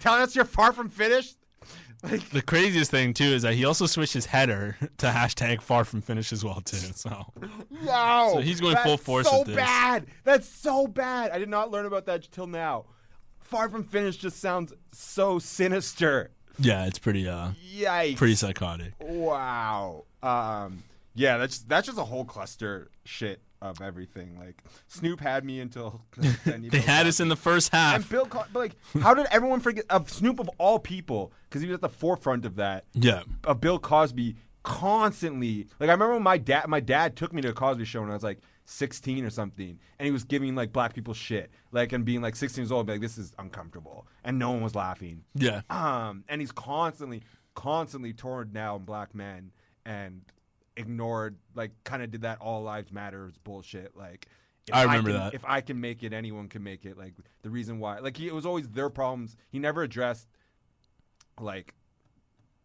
[0.00, 1.38] telling us you're far from finished.
[2.02, 5.84] Like The craziest thing too is that he also switched his header to hashtag far
[5.84, 6.76] from finish as well too.
[6.94, 7.26] So
[7.70, 9.56] Yo, So he's going full force So with this.
[9.56, 10.06] bad.
[10.24, 11.30] That's so bad.
[11.32, 12.84] I did not learn about that till now.
[13.40, 16.32] Far from finish just sounds so sinister.
[16.58, 18.16] yeah, it's pretty uh Yikes.
[18.16, 18.92] pretty psychotic.
[19.00, 20.04] Wow.
[20.22, 20.82] Um.
[21.14, 23.40] Yeah, that's that's just a whole cluster shit
[23.70, 24.38] of everything.
[24.38, 26.02] Like Snoop had me until
[26.44, 27.96] They had us in the first half.
[27.96, 31.32] and Bill, Co- but like, how did everyone forget of Snoop of all people?
[31.48, 32.84] Because he was at the forefront of that.
[32.94, 33.22] Yeah.
[33.44, 35.66] Of Bill Cosby constantly.
[35.80, 38.10] Like I remember when my dad, my dad took me to a Cosby show when
[38.10, 41.92] I was like 16 or something, and he was giving like black people shit, like
[41.92, 45.22] and being like 16 years old, like this is uncomfortable, and no one was laughing.
[45.34, 45.60] Yeah.
[45.70, 47.22] Um, and he's constantly,
[47.54, 49.52] constantly torn down black men
[49.84, 50.22] and
[50.76, 53.96] ignored, like, kind of did that all lives matters bullshit.
[53.96, 54.26] Like,
[54.72, 55.34] I remember can- that.
[55.34, 56.98] If I can make it, anyone can make it.
[56.98, 59.36] Like, the reason why, like, he, it was always their problems.
[59.50, 60.28] He never addressed,
[61.40, 61.74] like,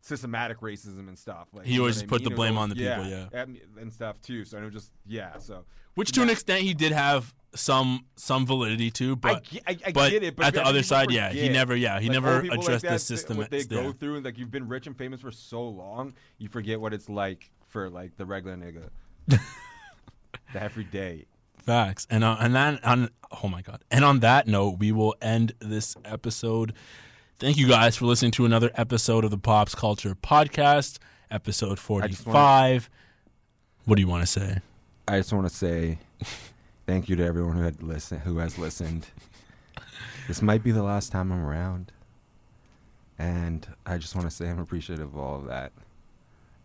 [0.01, 1.47] systematic racism and stuff.
[1.53, 2.23] Like, He you know always put mean?
[2.23, 3.27] the It was blame on the people, yeah.
[3.33, 4.45] and, and stuff too.
[4.45, 5.37] So it was just, yeah.
[5.37, 9.77] So Which to an extent he did have some some validity to, but ge- I-
[9.87, 12.13] I but get it, but at the other side, yeah, he never, yeah, he Like,
[12.13, 13.37] never like addressed that, the system.
[13.37, 16.79] What they go through, like you've been rich and famous for so long, you forget
[16.81, 18.89] what it's like for like the regular nigga.
[19.27, 19.39] the
[20.61, 21.25] everyday.
[21.57, 22.05] Facts.
[22.09, 23.09] And uh, and then on
[23.43, 23.83] oh my god.
[23.89, 26.73] And on that note, we will end this episode.
[27.39, 30.99] Thank you guys for listening to another episode of the Pops Culture Podcast,
[31.31, 32.89] episode just wanna- 45.
[33.85, 34.59] What do you want to say?
[35.07, 35.97] I just want to say
[36.85, 39.07] thank you to everyone who had listen who has listened.
[40.27, 41.91] This might be the last time I'm around.
[43.17, 45.71] And I just want to say I'm appreciative of all of that.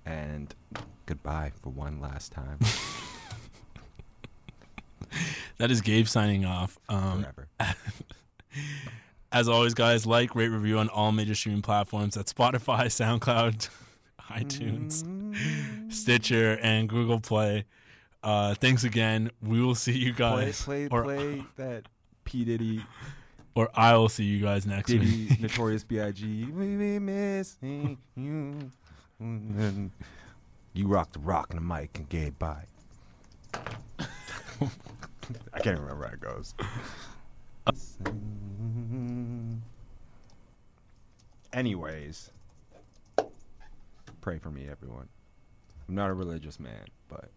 [0.05, 0.55] And
[1.07, 2.59] goodbye for one last time.
[5.59, 6.79] That is Gabe signing off.
[6.89, 7.49] Um, Forever.
[9.33, 12.15] As always, guys, like, rate, review on all major streaming platforms.
[12.15, 12.87] That's Spotify,
[13.21, 13.69] SoundCloud,
[14.31, 17.65] iTunes, Stitcher, and Google Play.
[18.23, 19.31] Uh, thanks again.
[19.43, 20.63] We will see you Play, guys.
[20.63, 21.85] play, or, play that
[22.25, 22.85] P Diddy,
[23.55, 25.41] or I will see you guys next Diddy, week.
[25.41, 26.45] Notorious B.I.G.
[26.53, 28.71] We be missing you.
[30.77, 32.65] You rock the rock and the mic and get by.
[35.55, 36.55] I can't remember how it goes.
[41.55, 42.31] Anyways,
[44.21, 45.09] pray for me, everyone.
[45.89, 47.31] I'm not a religious man, but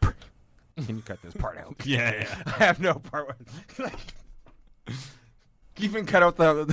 [0.00, 1.74] can you cut this part out?
[1.84, 2.42] Yeah, yeah.
[2.46, 3.36] I have no part.
[3.78, 3.92] Like,
[5.78, 6.64] even cut out the,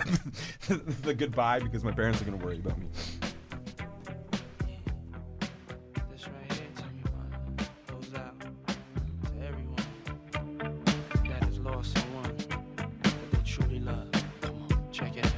[0.67, 2.87] the the goodbye because my parents are gonna worry about me.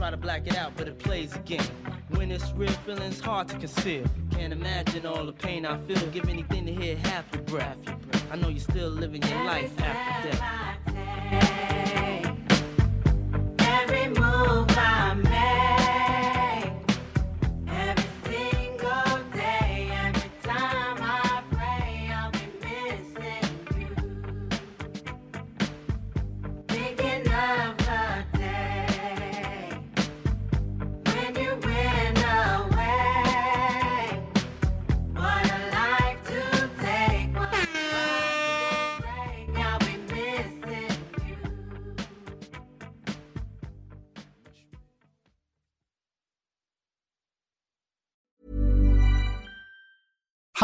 [0.00, 1.62] Try to black it out, but it plays again.
[2.08, 4.06] When it's real, feeling's hard to conceal.
[4.30, 6.06] Can't imagine all the pain I feel.
[6.06, 7.76] Give anything to hear half your breath.
[8.32, 11.89] I know you're still living your life after death.